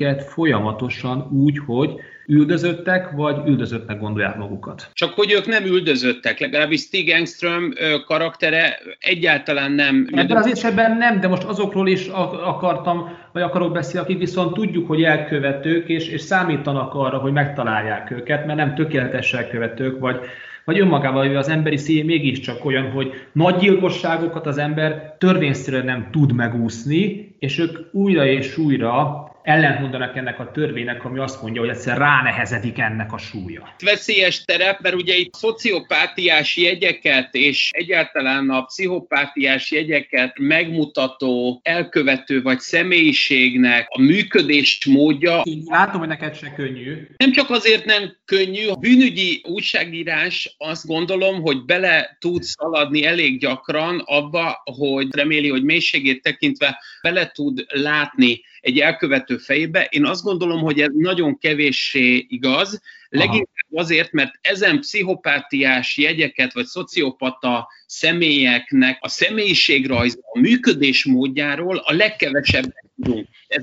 életüket 0.00 0.32
folyamatosan 0.32 1.28
úgy, 1.30 1.58
hogy 1.66 1.94
üldözöttek, 2.26 3.10
vagy 3.10 3.36
üldözöttnek 3.46 4.00
gondolják 4.00 4.36
magukat. 4.36 4.90
Csak 4.92 5.14
hogy 5.14 5.32
ők 5.32 5.46
nem 5.46 5.64
üldözöttek, 5.64 6.40
legalábbis 6.40 6.80
Stig 6.80 7.10
Engström 7.10 7.72
karaktere 8.06 8.78
egyáltalán 8.98 9.72
nem. 9.72 10.08
Ebben 10.12 10.36
az 10.36 10.46
esetben 10.46 10.96
nem, 10.96 11.20
de 11.20 11.28
most 11.28 11.42
azokról 11.42 11.88
is 11.88 12.06
akartam, 12.44 13.16
vagy 13.32 13.42
akarok 13.42 13.72
beszélni, 13.72 14.06
akik 14.06 14.18
viszont 14.18 14.54
tudjuk, 14.54 14.86
hogy 14.86 15.02
elkövetők, 15.02 15.88
és, 15.88 16.08
és 16.08 16.20
számítanak 16.20 16.94
arra, 16.94 17.18
hogy 17.18 17.32
megtalálják 17.32 18.10
őket, 18.10 18.46
mert 18.46 18.58
nem 18.58 18.74
tökéletes 18.74 19.32
elkövetők, 19.34 20.00
vagy 20.00 20.20
vagy 20.64 20.80
önmagával 20.80 21.36
az 21.36 21.48
emberi 21.48 21.76
szív 21.76 22.04
mégiscsak 22.04 22.64
olyan, 22.64 22.90
hogy 22.90 23.12
nagy 23.32 23.56
gyilkosságokat 23.56 24.46
az 24.46 24.58
ember 24.58 25.16
törvényszerűen 25.18 25.84
nem 25.84 26.08
tud 26.10 26.32
megúszni, 26.32 27.34
és 27.38 27.58
ők 27.58 27.78
újra 27.92 28.26
és 28.26 28.58
újra 28.58 29.27
ellentmondanak 29.42 30.16
ennek 30.16 30.40
a 30.40 30.50
törvénynek, 30.50 31.04
ami 31.04 31.18
azt 31.18 31.42
mondja, 31.42 31.60
hogy 31.60 31.70
egyszer 31.70 31.98
ránehezedik 31.98 32.78
ennek 32.78 33.12
a 33.12 33.18
súlya. 33.18 33.74
Veszélyes 33.84 34.44
terep, 34.44 34.80
mert 34.80 34.94
ugye 34.94 35.14
itt 35.14 35.34
szociopátiás 35.34 36.56
jegyeket 36.56 37.34
és 37.34 37.70
egyáltalán 37.72 38.50
a 38.50 38.62
pszichopátiás 38.62 39.70
jegyeket 39.70 40.38
megmutató 40.38 41.60
elkövető 41.62 42.42
vagy 42.42 42.58
személyiségnek 42.58 43.86
a 43.88 44.00
működés 44.00 44.86
módja. 44.86 45.42
Látom, 45.64 45.98
hogy 45.98 46.08
neked 46.08 46.34
se 46.34 46.52
könnyű. 46.52 47.06
Nem 47.16 47.32
csak 47.32 47.50
azért 47.50 47.84
nem 47.84 48.16
könnyű, 48.24 48.66
a 48.66 48.74
bűnügyi 48.74 49.42
újságírás 49.48 50.54
azt 50.58 50.86
gondolom, 50.86 51.40
hogy 51.40 51.64
bele 51.64 52.16
tud 52.20 52.42
szaladni 52.42 53.04
elég 53.04 53.40
gyakran 53.40 54.02
abba, 54.04 54.62
hogy 54.64 55.14
reméli, 55.14 55.48
hogy 55.48 55.62
mélységét 55.62 56.22
tekintve 56.22 56.78
bele 57.02 57.30
tud 57.34 57.64
látni 57.68 58.40
egy 58.60 58.78
elkövető 58.78 59.27
fejébe. 59.36 59.86
Én 59.90 60.04
azt 60.04 60.22
gondolom, 60.22 60.60
hogy 60.60 60.80
ez 60.80 60.90
nagyon 60.92 61.38
kevéssé 61.38 62.26
igaz, 62.28 62.80
leginkább 63.08 63.72
azért, 63.72 64.12
mert 64.12 64.38
ezen 64.40 64.80
pszichopátiás 64.80 65.96
jegyeket, 65.96 66.52
vagy 66.52 66.66
szociopata 66.66 67.68
személyeknek 67.86 68.98
a 69.00 69.08
személyiségrajz, 69.08 70.18
a 70.32 70.38
működés 70.38 71.04
módjáról 71.04 71.76
a 71.76 71.92
legkevesebbet 71.92 72.84
tudunk. 73.02 73.28
Ez 73.48 73.62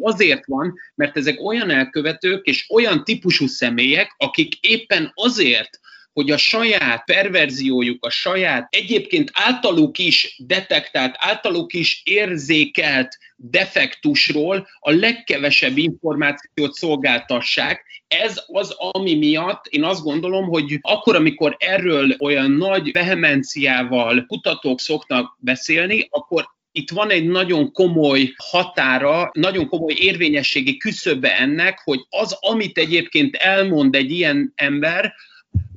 azért 0.00 0.46
van, 0.46 0.78
mert 0.94 1.16
ezek 1.16 1.40
olyan 1.40 1.70
elkövetők 1.70 2.46
és 2.46 2.66
olyan 2.68 3.04
típusú 3.04 3.46
személyek, 3.46 4.14
akik 4.16 4.54
éppen 4.60 5.12
azért, 5.14 5.80
hogy 6.14 6.30
a 6.30 6.36
saját 6.36 7.04
perverziójuk, 7.04 8.04
a 8.04 8.10
saját 8.10 8.66
egyébként 8.70 9.30
általuk 9.32 9.98
is 9.98 10.36
detektált, 10.46 11.14
általuk 11.18 11.72
is 11.72 12.02
érzékelt 12.04 13.18
defektusról 13.36 14.68
a 14.78 14.90
legkevesebb 14.90 15.78
információt 15.78 16.72
szolgáltassák. 16.72 18.02
Ez 18.08 18.42
az, 18.46 18.74
ami 18.78 19.14
miatt 19.14 19.66
én 19.66 19.84
azt 19.84 20.02
gondolom, 20.02 20.44
hogy 20.44 20.78
akkor, 20.80 21.16
amikor 21.16 21.56
erről 21.58 22.16
olyan 22.18 22.50
nagy 22.50 22.92
vehemenciával 22.92 24.24
kutatók 24.26 24.80
szoknak 24.80 25.36
beszélni, 25.40 26.06
akkor 26.10 26.52
itt 26.72 26.90
van 26.90 27.10
egy 27.10 27.26
nagyon 27.26 27.72
komoly 27.72 28.34
határa, 28.36 29.30
nagyon 29.32 29.68
komoly 29.68 29.94
érvényességi 29.98 30.76
küszöbe 30.76 31.38
ennek, 31.38 31.80
hogy 31.84 32.00
az, 32.08 32.36
amit 32.40 32.78
egyébként 32.78 33.36
elmond 33.36 33.94
egy 33.94 34.10
ilyen 34.10 34.52
ember, 34.54 35.14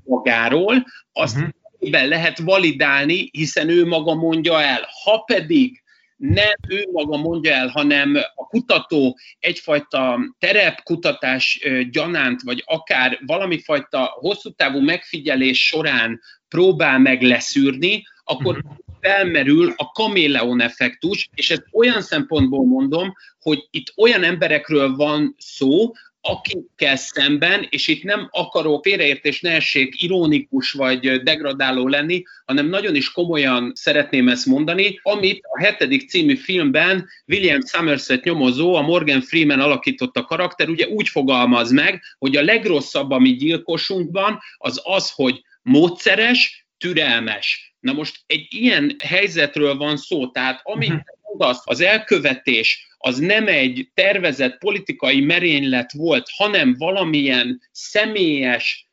magáról, 0.07 0.85
azt 1.13 1.37
uh-huh. 1.37 2.07
lehet 2.07 2.39
validálni, 2.39 3.29
hiszen 3.31 3.69
ő 3.69 3.85
maga 3.85 4.13
mondja 4.13 4.61
el. 4.61 4.87
Ha 5.03 5.17
pedig 5.19 5.81
nem 6.17 6.53
ő 6.67 6.87
maga 6.91 7.17
mondja 7.17 7.53
el, 7.53 7.67
hanem 7.67 8.15
a 8.35 8.47
kutató 8.47 9.17
egyfajta 9.39 10.19
terepkutatás 10.39 11.59
gyanánt, 11.91 12.41
vagy 12.41 12.63
akár 12.65 13.19
valami 13.25 13.61
fajta 13.61 14.03
hosszú 14.03 14.49
távú 14.49 14.79
megfigyelés 14.79 15.67
során 15.67 16.21
próbál 16.47 16.99
meg 16.99 17.21
leszűrni, 17.21 18.03
akkor 18.23 18.55
uh-huh. 18.55 18.71
felmerül 19.01 19.73
a 19.75 19.91
kaméleon 19.91 20.61
effektus, 20.61 21.29
és 21.33 21.51
ezt 21.51 21.65
olyan 21.71 22.01
szempontból 22.01 22.65
mondom, 22.65 23.13
hogy 23.39 23.67
itt 23.69 23.93
olyan 23.95 24.23
emberekről 24.23 24.95
van 24.95 25.35
szó, 25.37 25.91
akikkel 26.21 26.95
szemben, 26.95 27.67
és 27.69 27.87
itt 27.87 28.03
nem 28.03 28.27
akarok 28.31 28.83
félreértés 28.83 29.41
ne 29.41 29.51
essék 29.51 30.01
ironikus 30.01 30.71
vagy 30.71 31.21
degradáló 31.21 31.87
lenni, 31.87 32.23
hanem 32.45 32.67
nagyon 32.67 32.95
is 32.95 33.11
komolyan 33.11 33.71
szeretném 33.75 34.27
ezt 34.27 34.45
mondani, 34.45 34.99
amit 35.03 35.39
a 35.41 35.59
hetedik 35.59 36.09
című 36.09 36.35
filmben 36.35 37.07
William 37.27 37.65
Somerset 37.65 38.23
nyomozó, 38.23 38.75
a 38.75 38.81
Morgan 38.81 39.21
Freeman 39.21 39.59
alakította 39.59 40.23
karakter, 40.23 40.69
ugye 40.69 40.87
úgy 40.87 41.07
fogalmaz 41.07 41.71
meg, 41.71 42.01
hogy 42.17 42.35
a 42.35 42.43
legrosszabb, 42.43 43.11
ami 43.11 43.35
gyilkosunkban, 43.35 44.39
az 44.57 44.81
az, 44.83 45.11
hogy 45.11 45.41
módszeres, 45.61 46.67
türelmes. 46.77 47.75
Na 47.79 47.93
most 47.93 48.19
egy 48.25 48.47
ilyen 48.49 48.95
helyzetről 49.03 49.75
van 49.75 49.97
szó, 49.97 50.27
tehát 50.27 50.59
amit 50.63 51.03
mondasz, 51.27 51.61
az 51.63 51.81
elkövetés, 51.81 52.87
az 52.97 53.17
nem 53.17 53.47
egy 53.47 53.89
tervezett 53.93 54.57
politikai 54.57 55.19
merénylet 55.19 55.91
volt, 55.91 56.27
hanem 56.37 56.75
valamilyen 56.77 57.61
személyes 57.71 58.87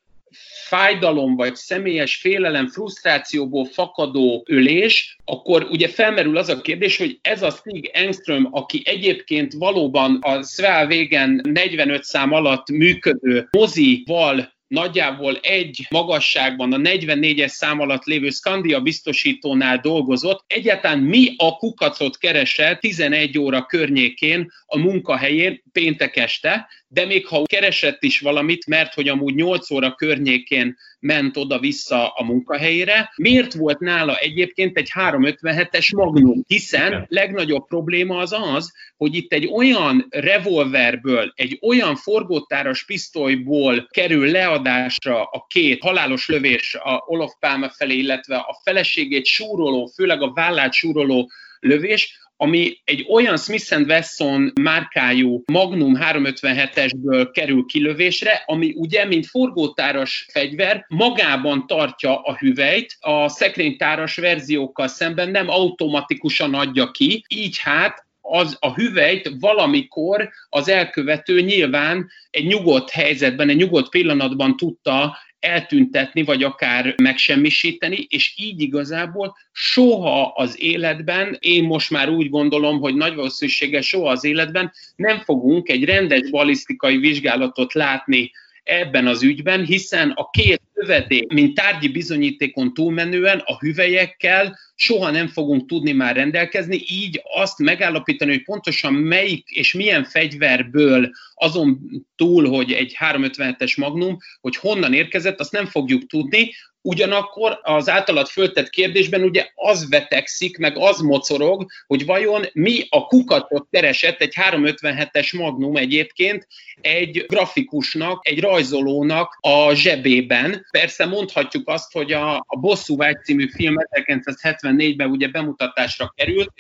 fájdalom 0.67 1.37
vagy 1.37 1.55
személyes 1.55 2.17
félelem, 2.17 2.69
frusztrációból 2.69 3.65
fakadó 3.65 4.45
ölés, 4.47 5.17
akkor 5.25 5.67
ugye 5.71 5.89
felmerül 5.89 6.37
az 6.37 6.49
a 6.49 6.61
kérdés, 6.61 6.97
hogy 6.97 7.19
ez 7.23 7.43
a 7.43 7.51
Stig 7.51 7.91
Engström, 7.93 8.49
aki 8.51 8.83
egyébként 8.85 9.53
valóban 9.53 10.19
a 10.23 10.87
végen 10.87 11.41
45 11.43 12.05
szám 12.05 12.33
alatt 12.33 12.71
működő 12.71 13.49
mozival 13.51 14.54
nagyjából 14.67 15.37
egy 15.37 15.87
magasságban 15.91 16.73
a 16.73 16.77
44-es 16.77 17.47
szám 17.47 17.81
alatt 17.81 18.05
lévő 18.05 18.31
Skandia 18.31 18.81
biztosítónál 18.81 19.79
dolgozott, 19.79 20.45
egyáltalán 20.47 20.99
mi 20.99 21.35
a 21.37 21.57
kukacot 21.57 22.19
keresett 22.19 22.81
11 22.81 23.39
óra 23.39 23.67
környékén 23.67 24.53
a 24.67 24.79
munkahelyén 24.79 25.63
péntek 25.73 26.17
este, 26.17 26.69
de 26.95 27.05
még 27.07 27.27
ha 27.27 27.43
keresett 27.43 28.03
is 28.03 28.21
valamit, 28.21 28.67
mert 28.67 28.95
hogy 28.95 29.09
amúgy 29.09 29.35
8 29.35 29.71
óra 29.71 29.95
környékén 29.95 30.77
ment 31.01 31.37
oda-vissza 31.37 32.09
a 32.09 32.25
munkahelyére, 32.25 33.13
miért 33.17 33.53
volt 33.53 33.79
nála 33.79 34.17
egyébként 34.17 34.77
egy 34.77 34.91
357-es 34.95 35.97
Magnum? 35.97 36.43
Hiszen 36.47 37.07
legnagyobb 37.09 37.67
probléma 37.67 38.19
az 38.19 38.33
az, 38.33 38.73
hogy 38.97 39.15
itt 39.15 39.33
egy 39.33 39.47
olyan 39.47 40.07
revolverből, 40.11 41.33
egy 41.35 41.59
olyan 41.63 41.97
forgótáras 41.97 42.85
pisztolyból 42.85 43.89
kerül 43.91 44.31
leadásra 44.31 45.23
a 45.23 45.47
két 45.49 45.83
halálos 45.83 46.29
lövés 46.29 46.75
a 46.75 47.03
Olof 47.07 47.33
Pálme 47.41 47.69
felé, 47.69 47.97
illetve 47.97 48.37
a 48.37 48.61
feleségét 48.65 49.27
súroló, 49.27 49.87
főleg 49.95 50.23
a 50.23 50.33
vállát 50.33 50.73
súroló 50.73 51.31
lövés, 51.61 52.19
ami 52.37 52.81
egy 52.85 53.07
olyan 53.11 53.37
Smith 53.37 53.81
Wesson 53.87 54.53
márkájú 54.61 55.43
Magnum 55.53 55.99
357-esből 56.01 57.29
kerül 57.33 57.65
kilövésre, 57.67 58.43
ami 58.47 58.73
ugye, 58.77 59.05
mint 59.05 59.27
forgótáras 59.27 60.27
fegyver, 60.33 60.85
magában 60.89 61.67
tartja 61.67 62.21
a 62.21 62.37
hüvelyt, 62.37 62.97
a 63.01 63.29
szekrénytáras 63.29 64.17
verziókkal 64.17 64.89
szemben 64.89 65.31
nem 65.31 65.49
automatikusan 65.49 66.55
adja 66.55 66.91
ki, 66.91 67.25
így 67.29 67.59
hát 67.59 68.05
az 68.21 68.57
a 68.61 68.75
hüvelyt 68.75 69.31
valamikor 69.41 70.31
az 70.49 70.69
elkövető 70.69 71.41
nyilván 71.41 72.11
egy 72.31 72.47
nyugodt 72.47 72.91
helyzetben, 72.91 73.49
egy 73.49 73.57
nyugodt 73.57 73.89
pillanatban 73.89 74.57
tudta 74.57 75.17
eltüntetni, 75.45 76.23
vagy 76.23 76.43
akár 76.43 76.95
megsemmisíteni, 76.97 78.07
és 78.09 78.35
így 78.37 78.61
igazából 78.61 79.37
soha 79.53 80.33
az 80.37 80.61
életben, 80.61 81.37
én 81.41 81.65
most 81.65 81.91
már 81.91 82.09
úgy 82.09 82.31
gondolom, 82.31 82.81
hogy 82.81 82.95
nagy 82.95 83.15
valószínűséggel 83.15 83.81
soha 83.81 84.11
az 84.11 84.25
életben 84.25 84.73
nem 84.97 85.19
fogunk 85.19 85.69
egy 85.69 85.85
rendes 85.85 86.31
balisztikai 86.31 86.97
vizsgálatot 86.97 87.73
látni 87.73 88.31
ebben 88.65 89.07
az 89.07 89.23
ügyben, 89.23 89.65
hiszen 89.65 90.11
a 90.11 90.31
két 90.31 90.63
lövedék, 90.75 91.33
mint 91.33 91.55
tárgyi 91.55 91.89
bizonyítékon 91.89 92.75
túlmenően 92.75 93.43
a 93.45 93.59
hüvelyekkel 93.59 94.59
soha 94.75 95.11
nem 95.11 95.29
fogunk 95.29 95.67
tudni 95.67 95.93
már 95.93 96.17
rendelkezni, 96.17 96.83
így 96.87 97.21
azt 97.35 97.59
megállapítani, 97.59 98.31
hogy 98.31 98.43
pontosan 98.43 98.93
melyik 98.93 99.49
és 99.49 99.73
milyen 99.73 100.05
fegyverből 100.05 101.11
azon 101.35 101.81
túl, 102.17 102.49
hogy 102.49 102.73
egy 102.73 102.97
357-es 102.99 103.79
magnum, 103.79 104.17
hogy 104.41 104.57
honnan 104.57 104.93
érkezett, 104.93 105.41
azt 105.41 105.53
nem 105.53 105.67
fogjuk 105.67 106.07
tudni, 106.07 106.51
Ugyanakkor 106.87 107.59
az 107.63 107.89
általad 107.89 108.27
föltett 108.27 108.69
kérdésben 108.69 109.23
ugye 109.23 109.47
az 109.55 109.89
vetekszik, 109.89 110.59
meg 110.59 110.77
az 110.79 111.01
mocorog, 111.01 111.67
hogy 111.87 112.05
vajon 112.05 112.45
mi 112.53 112.87
a 112.89 113.07
kukatot 113.07 113.67
keresett 113.71 114.21
egy 114.21 114.35
357-es 114.51 115.39
Magnum 115.39 115.77
egyébként 115.77 116.47
egy 116.81 117.25
grafikusnak, 117.29 118.29
egy 118.29 118.41
rajzolónak 118.41 119.39
a 119.41 119.75
zsebében. 119.75 120.67
Persze 120.71 121.07
mondhatjuk 121.07 121.69
azt, 121.69 121.93
hogy 121.93 122.13
a, 122.13 122.37
a 122.37 122.59
Bosszú 122.61 122.97
Vágy 122.97 123.25
című 123.25 123.49
film 123.49 123.75
1974-ben 123.91 125.11
ugye 125.11 125.29
bemutatásra 125.29 126.13
került, 126.17 126.53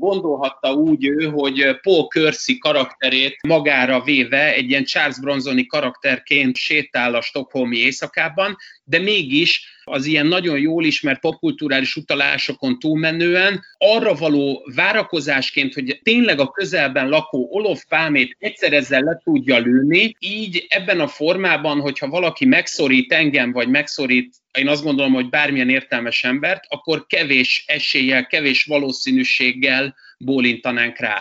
gondolhatta 0.00 0.72
úgy 0.72 1.06
ő, 1.06 1.24
hogy 1.24 1.80
Paul 1.82 2.06
Kersey 2.06 2.58
karakterét 2.58 3.42
magára 3.42 4.02
véve 4.02 4.54
egy 4.54 4.70
ilyen 4.70 4.84
Charles 4.84 5.20
Bronzoni 5.20 5.66
karakterként 5.66 6.56
sétál 6.56 7.14
a 7.14 7.20
Stockholmi 7.20 7.76
éjszakában, 7.76 8.56
de 8.90 8.98
mégis 8.98 9.68
az 9.84 10.06
ilyen 10.06 10.26
nagyon 10.26 10.58
jól 10.58 10.84
ismert 10.84 11.20
popkulturális 11.20 11.96
utalásokon 11.96 12.78
túlmenően 12.78 13.64
arra 13.78 14.14
való 14.14 14.70
várakozásként, 14.74 15.74
hogy 15.74 16.00
tényleg 16.02 16.40
a 16.40 16.50
közelben 16.50 17.08
lakó 17.08 17.48
Olof 17.50 17.84
Pálmét 17.88 18.36
egyszer 18.38 18.72
ezzel 18.72 19.02
le 19.02 19.20
tudja 19.24 19.58
lőni, 19.58 20.16
így 20.18 20.66
ebben 20.68 21.00
a 21.00 21.08
formában, 21.08 21.80
hogyha 21.80 22.08
valaki 22.08 22.46
megszorít 22.46 23.12
engem, 23.12 23.52
vagy 23.52 23.68
megszorít 23.68 24.34
én 24.58 24.68
azt 24.68 24.82
gondolom, 24.82 25.12
hogy 25.12 25.28
bármilyen 25.28 25.68
értelmes 25.68 26.24
embert, 26.24 26.64
akkor 26.68 27.06
kevés 27.06 27.64
eséllyel, 27.66 28.26
kevés 28.26 28.64
valószínűséggel 28.64 29.94
bólintanánk 30.24 30.98
rá. 30.98 31.16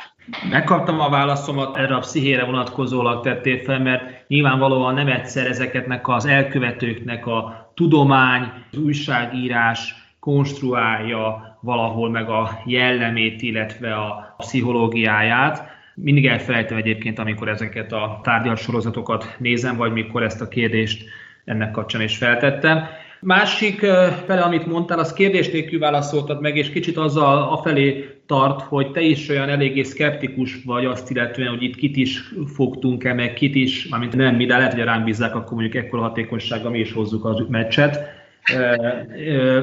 Megkaptam 0.49 0.99
a 0.99 1.09
válaszomat, 1.09 1.77
erre 1.77 1.95
a 1.95 1.99
pszichére 1.99 2.43
vonatkozólag 2.43 3.23
tettél 3.23 3.57
fel, 3.57 3.79
mert 3.79 4.27
nyilvánvalóan 4.27 4.93
nem 4.93 5.07
egyszer 5.07 5.47
ezeketnek 5.47 6.07
az 6.07 6.25
elkövetőknek 6.25 7.25
a 7.25 7.71
tudomány, 7.75 8.51
az 8.71 8.77
újságírás 8.77 9.95
konstruálja 10.19 11.57
valahol 11.61 12.09
meg 12.09 12.29
a 12.29 12.61
jellemét, 12.65 13.41
illetve 13.41 13.93
a 13.93 14.35
pszichológiáját. 14.37 15.67
Mindig 15.95 16.27
elfelejtem 16.27 16.77
egyébként, 16.77 17.19
amikor 17.19 17.47
ezeket 17.47 17.91
a 17.91 18.19
tárgyalsorozatokat 18.23 19.35
nézem, 19.37 19.75
vagy 19.75 19.91
mikor 19.91 20.23
ezt 20.23 20.41
a 20.41 20.47
kérdést 20.47 21.09
ennek 21.45 21.71
kapcsán 21.71 22.01
is 22.01 22.17
feltettem. 22.17 22.83
Másik 23.21 23.79
fele, 24.25 24.41
amit 24.41 24.65
mondtál, 24.65 24.99
az 24.99 25.13
kérdés 25.13 25.51
nélkül 25.51 25.79
válaszoltad 25.79 26.41
meg, 26.41 26.57
és 26.57 26.69
kicsit 26.69 26.97
azzal 26.97 27.41
afelé 27.41 28.19
tart, 28.25 28.61
hogy 28.61 28.91
te 28.91 29.01
is 29.01 29.29
olyan 29.29 29.49
eléggé 29.49 29.83
szkeptikus 29.83 30.63
vagy 30.65 30.85
azt 30.85 31.11
illetően, 31.11 31.49
hogy 31.49 31.63
itt 31.63 31.75
kit 31.75 31.95
is 31.95 32.33
fogtunk-e, 32.53 33.13
meg 33.13 33.33
kit 33.33 33.55
is, 33.55 33.87
mármint 33.87 34.15
nem 34.15 34.35
mi, 34.35 34.45
de 34.45 34.57
lehet, 34.57 34.73
hogy 34.73 34.83
ránk 34.83 35.03
bízzák, 35.03 35.35
akkor 35.35 35.51
mondjuk 35.51 35.83
ekkora 35.83 36.01
hatékonysággal 36.01 36.71
mi 36.71 36.79
is 36.79 36.93
hozzuk 36.93 37.25
a 37.25 37.45
meccset 37.49 38.17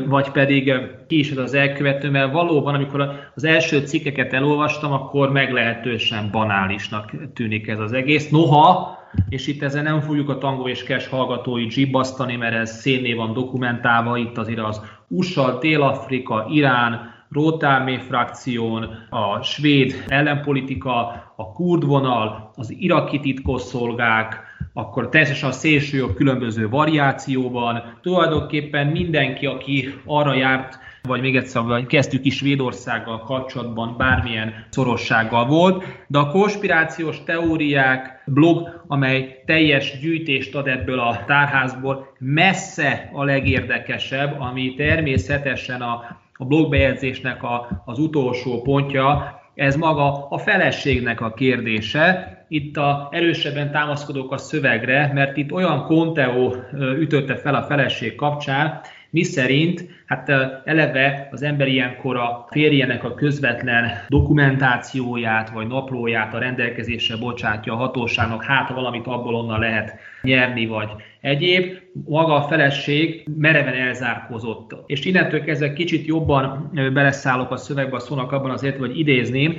vagy 0.07 0.31
pedig 0.31 0.73
ki 1.07 1.19
is 1.19 1.31
az 1.31 1.55
elkövető, 1.55 2.11
mert 2.11 2.33
valóban, 2.33 2.75
amikor 2.75 3.31
az 3.35 3.45
első 3.45 3.79
cikkeket 3.79 4.33
elolvastam, 4.33 4.93
akkor 4.93 5.33
meglehetősen 5.33 6.29
banálisnak 6.31 7.13
tűnik 7.35 7.69
ez 7.69 7.79
az 7.79 7.93
egész. 7.93 8.29
Noha, 8.29 8.96
és 9.29 9.47
itt 9.47 9.63
ezen 9.63 9.83
nem 9.83 10.01
fogjuk 10.01 10.29
a 10.29 10.39
Tango 10.39 10.69
és 10.69 10.83
Cash 10.83 11.11
hallgatói 11.11 11.71
zsibbasztani, 11.71 12.37
mert 12.37 12.55
ez 12.55 12.81
szénné 12.81 13.15
van 13.15 13.33
dokumentálva, 13.33 14.17
itt 14.17 14.39
azért 14.39 14.61
az 14.61 14.81
USA, 15.09 15.59
Dél-Afrika, 15.59 16.47
Irán, 16.51 17.15
Rótálmé 17.31 17.99
frakción, 17.99 19.07
a 19.11 19.43
svéd 19.43 20.05
ellenpolitika, 20.09 20.97
a 21.37 21.53
kurd 21.53 21.87
vonal, 21.87 22.51
az 22.55 22.75
iraki 22.79 23.21
titkosszolgák, 23.21 24.43
akkor 24.73 25.09
természetesen 25.09 25.49
a 25.49 25.53
szélsőjobb 25.53 26.15
különböző 26.15 26.69
variációban. 26.69 27.99
Tulajdonképpen 28.03 28.87
mindenki, 28.87 29.47
aki 29.47 29.95
arra 30.05 30.35
járt, 30.35 30.79
vagy 31.07 31.21
még 31.21 31.37
egyszer, 31.37 31.63
vagy 31.63 31.87
kezdtük 31.87 32.25
is 32.25 32.37
Svédországgal 32.37 33.21
kapcsolatban 33.21 33.97
bármilyen 33.97 34.67
szorossággal 34.71 35.47
volt, 35.47 35.85
de 36.07 36.19
a 36.19 36.31
konspirációs 36.31 37.25
teóriák 37.25 38.23
blog, 38.27 38.85
amely 38.87 39.43
teljes 39.47 39.99
gyűjtést 40.01 40.55
ad 40.55 40.67
ebből 40.69 40.99
a 40.99 41.25
tárházból, 41.27 42.15
messze 42.19 43.11
a 43.13 43.25
legérdekesebb, 43.25 44.41
ami 44.41 44.75
természetesen 44.75 45.81
a, 45.81 46.19
a 46.33 46.45
blogbejegyzésnek 46.45 47.43
a, 47.43 47.83
az 47.85 47.99
utolsó 47.99 48.63
pontja, 48.63 49.41
ez 49.57 49.77
maga 49.77 50.27
a 50.29 50.39
feleségnek 50.39 51.21
a 51.21 51.33
kérdése. 51.33 52.37
Itt 52.49 52.77
a 52.77 53.09
erősebben 53.11 53.71
támaszkodok 53.71 54.33
a 54.33 54.39
szövegre, 54.39 55.11
mert 55.15 55.37
itt 55.37 55.53
olyan 55.53 55.85
Conteo 55.85 56.53
ütötte 56.99 57.37
fel 57.37 57.55
a 57.55 57.63
feleség 57.63 58.15
kapcsán, 58.15 58.81
mi 59.11 59.23
szerint 59.23 59.89
hát 60.07 60.29
eleve 60.65 61.29
az 61.33 61.43
ember 61.43 61.69
ilyenkor 61.69 62.17
a 62.17 62.47
férjének 62.51 63.05
a 63.05 63.15
közvetlen 63.15 63.91
dokumentációját 64.09 65.51
vagy 65.51 65.67
naplóját 65.67 66.35
a 66.35 66.39
rendelkezésre 66.39 67.17
bocsátja 67.17 67.73
a 67.73 67.77
hatóságnak, 67.77 68.45
hát 68.45 68.69
valamit 68.69 69.07
abból 69.07 69.35
onnan 69.35 69.61
lehet 69.61 69.95
nyerni, 70.23 70.67
vagy 70.67 70.89
egyéb. 71.21 71.79
Maga 72.05 72.35
a 72.35 72.49
feleség 72.49 73.29
mereven 73.39 73.75
elzárkozott. 73.75 74.77
És 74.87 75.05
innentől 75.05 75.41
kezdve 75.41 75.73
kicsit 75.73 76.07
jobban 76.07 76.71
beleszállok 76.93 77.51
a 77.51 77.57
szövegbe 77.57 77.97
a 77.97 78.01
szónak 78.01 78.33
abban 78.33 78.51
az 78.51 78.63
értelemben, 78.63 78.97
hogy 78.97 79.09
idézném, 79.09 79.57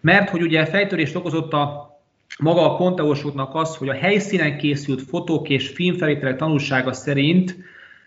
mert 0.00 0.30
hogy 0.30 0.42
ugye 0.42 0.66
fejtörést 0.66 1.16
okozott 1.16 1.52
a 1.52 1.94
maga 2.38 2.72
a 2.72 2.76
Conteos 2.76 3.24
az, 3.52 3.76
hogy 3.76 3.88
a 3.88 3.94
helyszínen 3.94 4.58
készült 4.58 5.02
fotók 5.02 5.48
és 5.48 5.68
filmfelvételek 5.68 6.36
tanulsága 6.36 6.92
szerint 6.92 7.56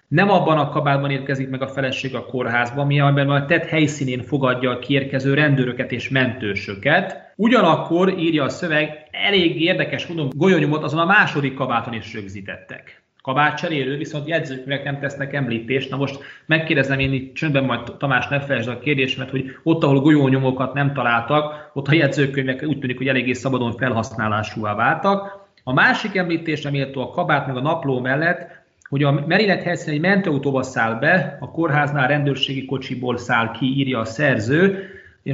nem 0.10 0.30
abban 0.30 0.58
a 0.58 0.70
kabátban 0.70 1.12
érkezik 1.12 1.50
meg 1.50 1.62
a 1.62 1.68
feleség 1.68 2.16
a 2.16 2.26
kórházban, 2.26 2.88
mi 2.88 3.00
amiben 3.00 3.30
a 3.30 3.46
tett 3.46 3.66
helyszínén 3.66 4.22
fogadja 4.22 4.72
a 4.72 4.80
kiérkező 4.80 5.34
rendőröket 5.34 5.92
és 5.92 6.10
mentősöket. 6.10 7.34
Ugyanakkor 7.36 8.20
írja 8.20 8.44
a 8.44 8.50
szöveg, 8.50 9.08
elég 9.12 9.62
érdekes 9.62 10.08
mondom, 10.08 10.30
golyonyomot 10.36 10.84
azon 10.84 11.00
a 11.00 11.06
második 11.06 11.54
kabáton 11.54 11.94
is 11.94 12.14
rögzítettek. 12.14 13.04
Kabátcserélő, 13.22 13.98
viszont 13.98 14.28
jegyzőkönyvek 14.28 14.84
nem 14.84 15.00
tesznek 15.00 15.34
említést. 15.34 15.90
Na 15.90 15.98
most 15.98 16.20
megkérdezem 16.46 17.00
én 17.00 17.14
itt 17.14 17.34
csöndben 17.34 17.64
majd 17.64 17.98
Tamás 17.98 18.28
ne 18.28 18.40
felejtsd 18.40 18.70
a 18.70 18.80
kérdésemet, 18.80 19.30
hogy 19.30 19.58
ott, 19.64 19.84
ahol 19.84 20.02
golyónyomokat 20.02 20.74
nem 20.74 20.94
találtak, 20.94 21.72
ott 21.74 21.88
a 21.88 21.94
jegyzőkönyvek 21.94 22.64
úgy 22.64 22.80
tűnik, 22.80 22.98
hogy 22.98 23.08
eléggé 23.08 23.34
szabadon 23.34 23.72
felhasználásúvá 23.72 24.76
váltak. 24.76 25.48
A 25.64 25.74
másik 25.74 26.16
említés, 26.16 26.70
méltó 26.70 27.02
a 27.02 27.10
kabát 27.10 27.48
meg 27.48 27.58
a 27.58 27.62
napló 27.62 28.00
mellett, 28.00 28.59
hogy 28.90 29.04
a 29.04 29.12
merénylet 29.28 29.64
helyszínen 29.64 29.96
egy 29.96 30.02
mentőautóba 30.02 30.64
száll 30.64 30.94
be, 30.94 31.38
a 31.40 31.52
kórháznál 31.52 32.08
rendőrségi 32.08 32.66
kocsiból 32.66 33.18
száll 33.18 33.52
ki, 33.52 33.66
írja 33.66 34.00
a 34.00 34.06
szerző, 34.06 34.88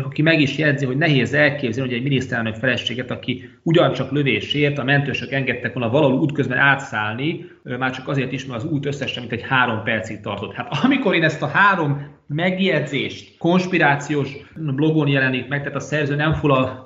aki 0.03 0.21
meg 0.21 0.39
is 0.39 0.57
jegyzi, 0.57 0.85
hogy 0.85 0.97
nehéz 0.97 1.33
elképzelni, 1.33 1.89
hogy 1.89 1.99
egy 1.99 2.03
miniszterelnök 2.03 2.55
feleséget, 2.55 3.11
aki 3.11 3.49
ugyancsak 3.63 4.11
lövésért, 4.11 4.77
a 4.77 4.83
mentősök 4.83 5.31
engedtek 5.31 5.73
volna 5.73 5.89
valahol 5.89 6.19
útközben 6.19 6.57
átszállni, 6.57 7.45
már 7.63 7.91
csak 7.91 8.07
azért 8.07 8.31
is, 8.31 8.45
mert 8.45 8.63
az 8.63 8.71
út 8.71 8.85
összesen 8.85 9.21
mint 9.21 9.41
egy 9.41 9.47
három 9.47 9.83
percig 9.83 10.19
tartott. 10.19 10.53
Hát 10.53 10.67
amikor 10.83 11.15
én 11.15 11.23
ezt 11.23 11.41
a 11.41 11.47
három 11.47 12.07
megjegyzést 12.27 13.37
konspirációs 13.37 14.29
blogon 14.55 15.07
jelenik 15.07 15.47
meg, 15.47 15.59
tehát 15.59 15.75
a 15.75 15.79
szerző 15.79 16.15
nem 16.15 16.33
foglal 16.33 16.84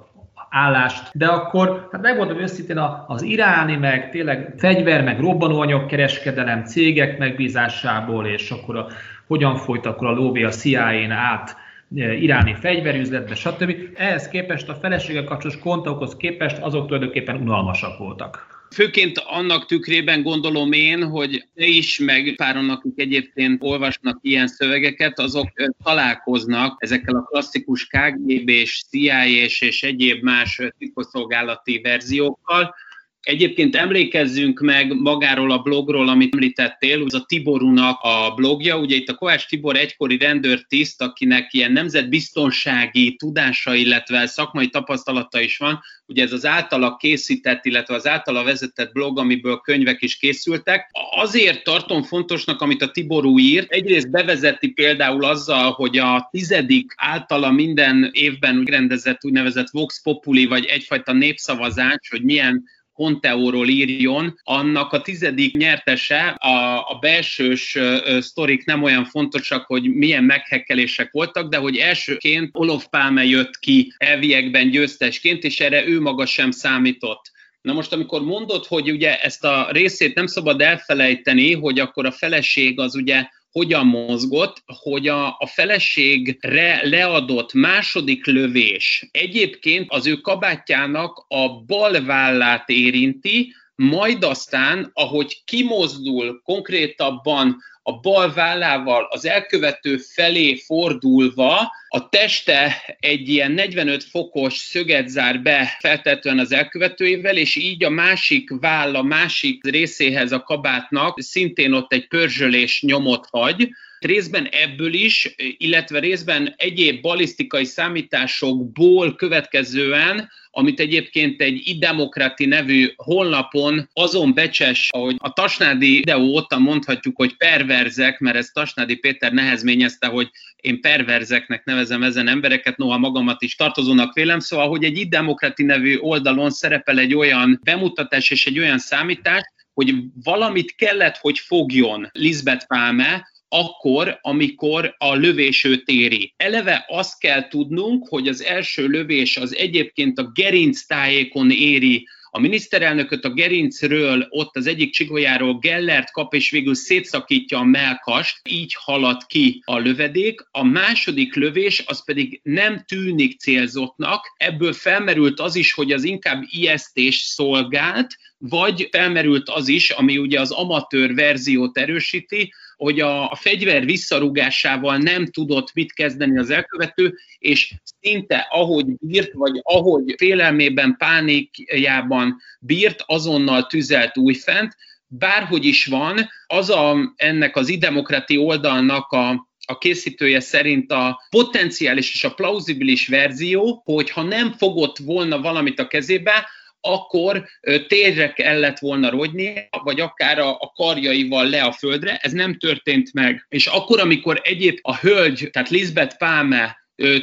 állást, 0.49 1.09
de 1.13 1.25
akkor, 1.25 1.87
hát 1.91 2.01
megmondom 2.01 2.39
őszintén, 2.39 2.77
az 3.07 3.21
iráni, 3.21 3.75
meg 3.75 4.09
tényleg 4.09 4.53
fegyver, 4.57 5.03
meg 5.03 5.19
robbanóanyag 5.19 5.85
kereskedelem 5.85 6.63
cégek 6.63 7.17
megbízásából, 7.17 8.25
és 8.25 8.51
akkor 8.51 8.77
a, 8.77 8.87
hogyan 9.27 9.55
folyt 9.55 9.85
akkor 9.85 10.07
a 10.07 10.13
lóvé 10.13 10.43
a 10.43 10.49
CIA-n 10.49 11.11
át 11.11 11.55
e, 11.95 12.13
iráni 12.13 12.53
fegyverüzletbe, 12.53 13.35
stb. 13.35 13.75
Ehhez 13.95 14.27
képest 14.27 14.69
a 14.69 14.75
feleséggel 14.75 15.23
kapcsolatos 15.23 15.61
kontakokhoz 15.61 16.15
képest 16.15 16.57
azok 16.57 16.85
tulajdonképpen 16.85 17.35
unalmasak 17.35 17.97
voltak. 17.97 18.48
Főként 18.71 19.17
annak 19.17 19.65
tükrében 19.65 20.23
gondolom 20.23 20.71
én, 20.71 21.03
hogy 21.03 21.47
te 21.55 21.65
is, 21.65 21.99
meg 21.99 22.33
páron, 22.35 22.69
akik 22.69 22.99
egyébként 22.99 23.63
olvasnak 23.63 24.19
ilyen 24.21 24.47
szövegeket, 24.47 25.19
azok 25.19 25.49
találkoznak 25.83 26.83
ezekkel 26.83 27.15
a 27.15 27.21
klasszikus 27.21 27.87
KGB 27.87 28.49
és 28.49 28.83
CIA 28.89 29.25
és, 29.25 29.61
és 29.61 29.83
egyéb 29.83 30.23
más 30.23 30.61
titkosszolgálati 30.77 31.79
verziókkal, 31.81 32.75
Egyébként 33.21 33.75
emlékezzünk 33.75 34.59
meg 34.59 34.93
magáról 34.93 35.51
a 35.51 35.57
blogról, 35.57 36.09
amit 36.09 36.33
említettél, 36.33 37.03
ez 37.05 37.13
a 37.13 37.25
Tiborunak 37.27 37.99
a 38.01 38.33
blogja. 38.35 38.77
Ugye 38.77 38.95
itt 38.95 39.07
a 39.07 39.15
Kovács 39.15 39.47
Tibor 39.47 39.75
egykori 39.75 40.17
rendőrtiszt, 40.17 41.01
akinek 41.01 41.53
ilyen 41.53 41.71
nemzetbiztonsági 41.71 43.15
tudása, 43.15 43.75
illetve 43.75 44.25
szakmai 44.25 44.67
tapasztalata 44.67 45.41
is 45.41 45.57
van. 45.57 45.79
Ugye 46.05 46.23
ez 46.23 46.31
az 46.31 46.45
általa 46.45 46.95
készített, 46.95 47.65
illetve 47.65 47.95
az 47.95 48.07
általa 48.07 48.43
vezetett 48.43 48.91
blog, 48.91 49.19
amiből 49.19 49.57
könyvek 49.57 50.01
is 50.01 50.17
készültek. 50.17 50.89
Azért 51.15 51.63
tartom 51.63 52.03
fontosnak, 52.03 52.61
amit 52.61 52.81
a 52.81 52.91
Tiború 52.91 53.39
írt. 53.39 53.71
Egyrészt 53.71 54.11
bevezeti 54.11 54.67
például 54.67 55.23
azzal, 55.23 55.71
hogy 55.71 55.97
a 55.97 56.27
tizedik 56.31 56.93
általa 56.95 57.51
minden 57.51 58.09
évben 58.11 58.63
rendezett 58.63 59.25
úgynevezett 59.25 59.69
Vox 59.69 60.01
Populi, 60.01 60.45
vagy 60.45 60.65
egyfajta 60.65 61.13
népszavazás, 61.13 62.09
hogy 62.09 62.23
milyen 62.23 62.63
Conteóról 62.99 63.67
írjon, 63.67 64.39
annak 64.43 64.93
a 64.93 65.01
tizedik 65.01 65.55
nyertese, 65.55 66.27
a, 66.27 66.77
a 66.77 66.97
belsős 67.01 67.75
uh, 67.75 68.19
sztorik 68.19 68.65
nem 68.65 68.83
olyan 68.83 69.05
fontosak, 69.05 69.65
hogy 69.65 69.93
milyen 69.93 70.23
meghekkelések 70.23 71.11
voltak, 71.11 71.49
de 71.49 71.57
hogy 71.57 71.77
elsőként 71.77 72.49
Olof 72.53 72.85
Palme 72.89 73.25
jött 73.25 73.57
ki 73.59 73.93
elviekben 73.97 74.69
győztesként, 74.69 75.43
és 75.43 75.59
erre 75.59 75.87
ő 75.87 76.01
maga 76.01 76.25
sem 76.25 76.51
számított. 76.51 77.31
Na 77.61 77.73
most, 77.73 77.93
amikor 77.93 78.23
mondod, 78.23 78.65
hogy 78.65 78.91
ugye 78.91 79.19
ezt 79.19 79.43
a 79.43 79.67
részét 79.71 80.15
nem 80.15 80.27
szabad 80.27 80.61
elfelejteni, 80.61 81.53
hogy 81.53 81.79
akkor 81.79 82.05
a 82.05 82.11
feleség 82.11 82.79
az 82.79 82.95
ugye 82.95 83.27
hogyan 83.51 83.85
mozgott, 83.85 84.63
hogy 84.65 85.07
a, 85.07 85.27
a 85.27 85.47
feleségre 85.47 86.87
leadott 86.87 87.53
második 87.53 88.25
lövés 88.25 89.07
egyébként 89.11 89.91
az 89.91 90.07
ő 90.07 90.15
kabátjának 90.15 91.25
a 91.27 91.63
bal 91.63 92.05
vállát 92.05 92.69
érinti, 92.69 93.53
majd 93.79 94.23
aztán, 94.23 94.91
ahogy 94.93 95.41
kimozdul 95.45 96.41
konkrétabban 96.43 97.57
a 97.83 97.99
bal 97.99 98.33
vállával 98.33 99.07
az 99.09 99.25
elkövető 99.25 99.97
felé 99.97 100.55
fordulva, 100.55 101.71
a 101.87 102.09
teste 102.09 102.75
egy 102.99 103.29
ilyen 103.29 103.51
45 103.51 104.03
fokos 104.03 104.57
szöget 104.57 105.07
zár 105.07 105.41
be 105.41 105.77
feltetően 105.79 106.39
az 106.39 106.51
elkövetőjével, 106.51 107.37
és 107.37 107.55
így 107.55 107.83
a 107.83 107.89
másik 107.89 108.49
válla 108.59 109.03
másik 109.03 109.63
részéhez 109.63 110.31
a 110.31 110.41
kabátnak 110.41 111.21
szintén 111.21 111.73
ott 111.73 111.93
egy 111.93 112.07
pörzsölés 112.07 112.81
nyomot 112.81 113.25
hagy, 113.31 113.69
Részben 113.99 114.47
ebből 114.51 114.93
is, 114.93 115.35
illetve 115.57 115.99
részben 115.99 116.53
egyéb 116.57 117.01
balisztikai 117.01 117.65
számításokból 117.65 119.15
következően, 119.15 120.29
amit 120.51 120.79
egyébként 120.79 121.41
egy 121.41 121.61
idemokrati 121.63 122.45
nevű 122.45 122.91
honlapon 122.95 123.89
azon 123.93 124.33
becses, 124.33 124.87
ahogy 124.89 125.15
a 125.17 125.33
Tasnádi 125.33 125.97
videó 125.97 126.21
óta 126.21 126.59
mondhatjuk, 126.59 127.15
hogy 127.15 127.37
perverzek, 127.37 128.19
mert 128.19 128.35
ezt 128.35 128.53
Tasnádi 128.53 128.95
Péter 128.95 129.31
nehezményezte, 129.31 130.07
hogy 130.07 130.29
én 130.55 130.81
perverzeknek 130.81 131.65
nevezem 131.65 132.03
ezen 132.03 132.27
embereket, 132.27 132.77
noha 132.77 132.97
magamat 132.97 133.41
is 133.41 133.55
tartozónak 133.55 134.13
vélem, 134.13 134.39
szóval, 134.39 134.69
hogy 134.69 134.83
egy 134.83 134.97
idemokrati 134.97 135.63
nevű 135.63 135.97
oldalon 135.97 136.49
szerepel 136.49 136.99
egy 136.99 137.15
olyan 137.15 137.59
bemutatás 137.63 138.29
és 138.29 138.45
egy 138.45 138.59
olyan 138.59 138.79
számítás, 138.79 139.41
hogy 139.73 139.93
valamit 140.23 140.75
kellett, 140.75 141.17
hogy 141.17 141.39
fogjon 141.39 142.09
Lisbeth 142.11 142.67
Palme, 142.67 143.27
akkor, 143.49 144.19
amikor 144.21 144.95
a 144.97 145.13
lövés 145.13 145.63
őt 145.63 145.87
éri. 145.87 146.33
Eleve 146.37 146.85
azt 146.87 147.19
kell 147.19 147.47
tudnunk, 147.47 148.07
hogy 148.07 148.27
az 148.27 148.43
első 148.43 148.87
lövés 148.87 149.37
az 149.37 149.55
egyébként 149.55 150.19
a 150.19 150.31
gerinc 150.33 150.85
tájékon 150.85 151.51
éri 151.51 152.07
a 152.31 152.39
miniszterelnököt 152.39 153.25
a 153.25 153.33
gerincről, 153.33 154.27
ott 154.29 154.55
az 154.55 154.67
egyik 154.67 154.93
csigolyáról 154.93 155.57
Gellert 155.59 156.11
kap, 156.11 156.33
és 156.33 156.49
végül 156.49 156.75
szétszakítja 156.75 157.57
a 157.57 157.63
melkast, 157.63 158.39
így 158.49 158.75
halad 158.79 159.25
ki 159.25 159.61
a 159.65 159.77
lövedék. 159.77 160.41
A 160.51 160.63
második 160.63 161.35
lövés 161.35 161.83
az 161.85 162.05
pedig 162.05 162.39
nem 162.43 162.83
tűnik 162.87 163.39
célzottnak, 163.39 164.33
ebből 164.37 164.73
felmerült 164.73 165.39
az 165.39 165.55
is, 165.55 165.73
hogy 165.73 165.91
az 165.91 166.03
inkább 166.03 166.43
ijesztés 166.49 167.15
szolgált, 167.15 168.17
vagy 168.37 168.87
felmerült 168.91 169.49
az 169.49 169.67
is, 169.67 169.89
ami 169.89 170.17
ugye 170.17 170.39
az 170.39 170.51
amatőr 170.51 171.13
verziót 171.13 171.77
erősíti, 171.77 172.53
hogy 172.79 172.99
a, 172.99 173.31
a 173.31 173.35
fegyver 173.35 173.85
visszarúgásával 173.85 174.97
nem 174.97 175.25
tudott 175.25 175.73
mit 175.73 175.93
kezdeni 175.93 176.37
az 176.37 176.49
elkövető, 176.49 177.17
és 177.39 177.73
szinte 178.01 178.47
ahogy 178.49 178.85
bírt, 178.99 179.31
vagy 179.33 179.59
ahogy 179.63 180.13
félelmében, 180.17 180.95
pánikjában 180.97 182.37
bírt, 182.59 183.03
azonnal 183.05 183.67
tüzelt 183.67 184.17
újfent, 184.17 184.75
bárhogy 185.07 185.65
is 185.65 185.85
van, 185.85 186.29
az 186.47 186.69
a, 186.69 187.13
ennek 187.15 187.55
az 187.55 187.69
idemokrati 187.69 188.37
oldalnak 188.37 189.11
a, 189.11 189.47
a 189.65 189.77
készítője 189.77 190.39
szerint 190.39 190.91
a 190.91 191.21
potenciális 191.29 192.13
és 192.13 192.23
a 192.23 192.33
plauzibilis 192.33 193.07
verzió, 193.07 193.81
hogy 193.85 194.09
ha 194.09 194.23
nem 194.23 194.51
fogott 194.51 194.97
volna 194.97 195.41
valamit 195.41 195.79
a 195.79 195.87
kezébe, 195.87 196.47
akkor 196.81 197.45
térre 197.87 198.33
kellett 198.33 198.79
volna 198.79 199.09
rogyni, 199.09 199.69
vagy 199.83 199.99
akár 199.99 200.39
a, 200.39 200.49
a 200.49 200.71
karjaival 200.75 201.49
le 201.49 201.63
a 201.63 201.71
földre, 201.71 202.17
ez 202.17 202.31
nem 202.31 202.57
történt 202.57 203.13
meg. 203.13 203.45
És 203.49 203.67
akkor, 203.67 203.99
amikor 203.99 204.41
egyéb 204.43 204.77
a 204.81 204.97
hölgy, 204.97 205.49
tehát 205.51 205.69
Lisbeth 205.69 206.17
Palme 206.17 206.77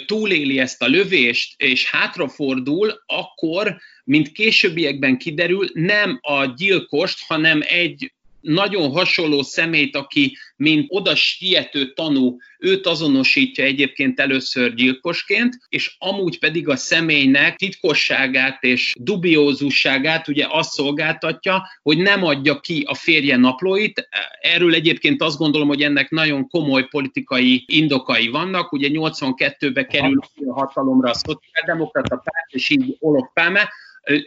túléli 0.07 0.59
ezt 0.59 0.83
a 0.83 0.87
lövést, 0.87 1.62
és 1.62 1.90
hátrafordul, 1.90 3.03
akkor, 3.07 3.77
mint 4.05 4.33
későbbiekben 4.33 5.19
kiderül, 5.19 5.69
nem 5.73 6.19
a 6.23 6.45
gyilkost, 6.45 7.25
hanem 7.27 7.61
egy 7.64 8.14
nagyon 8.47 8.91
hasonló 8.91 9.43
szemét, 9.43 9.97
aki 9.97 10.37
mint 10.57 10.87
oda 10.89 11.15
siető 11.15 11.93
tanú, 11.93 12.37
őt 12.59 12.87
azonosítja 12.87 13.65
egyébként 13.65 14.21
először 14.21 14.75
gyilkosként, 14.75 15.59
és 15.69 15.97
amúgy 15.99 16.39
pedig 16.39 16.69
a 16.69 16.77
személynek 16.77 17.57
titkosságát 17.57 18.63
és 18.63 18.95
dubiózusságát 18.99 20.29
ugye 20.29 20.47
azt 20.49 20.73
szolgáltatja, 20.73 21.63
hogy 21.83 21.99
nem 21.99 22.25
adja 22.25 22.61
ki 22.61 22.85
a 22.87 22.95
férje 22.95 23.37
naplóit. 23.37 24.09
Erről 24.41 24.75
egyébként 24.75 25.23
azt 25.23 25.39
gondolom, 25.39 25.69
hogy 25.69 25.83
ennek 25.83 26.11
nagyon 26.11 26.49
komoly 26.49 26.87
politikai 26.89 27.65
indokai 27.67 28.29
vannak. 28.29 28.73
Ugye 28.73 28.89
82-be 28.93 29.87
kerül 29.87 30.21
a 30.47 30.53
hatalomra 30.53 31.11
a 31.11 31.15
szociáldemokrata 31.15 32.17
párt, 32.17 32.51
és 32.51 32.69
így 32.69 32.97
Olof 32.99 33.29
Palme, 33.35 33.69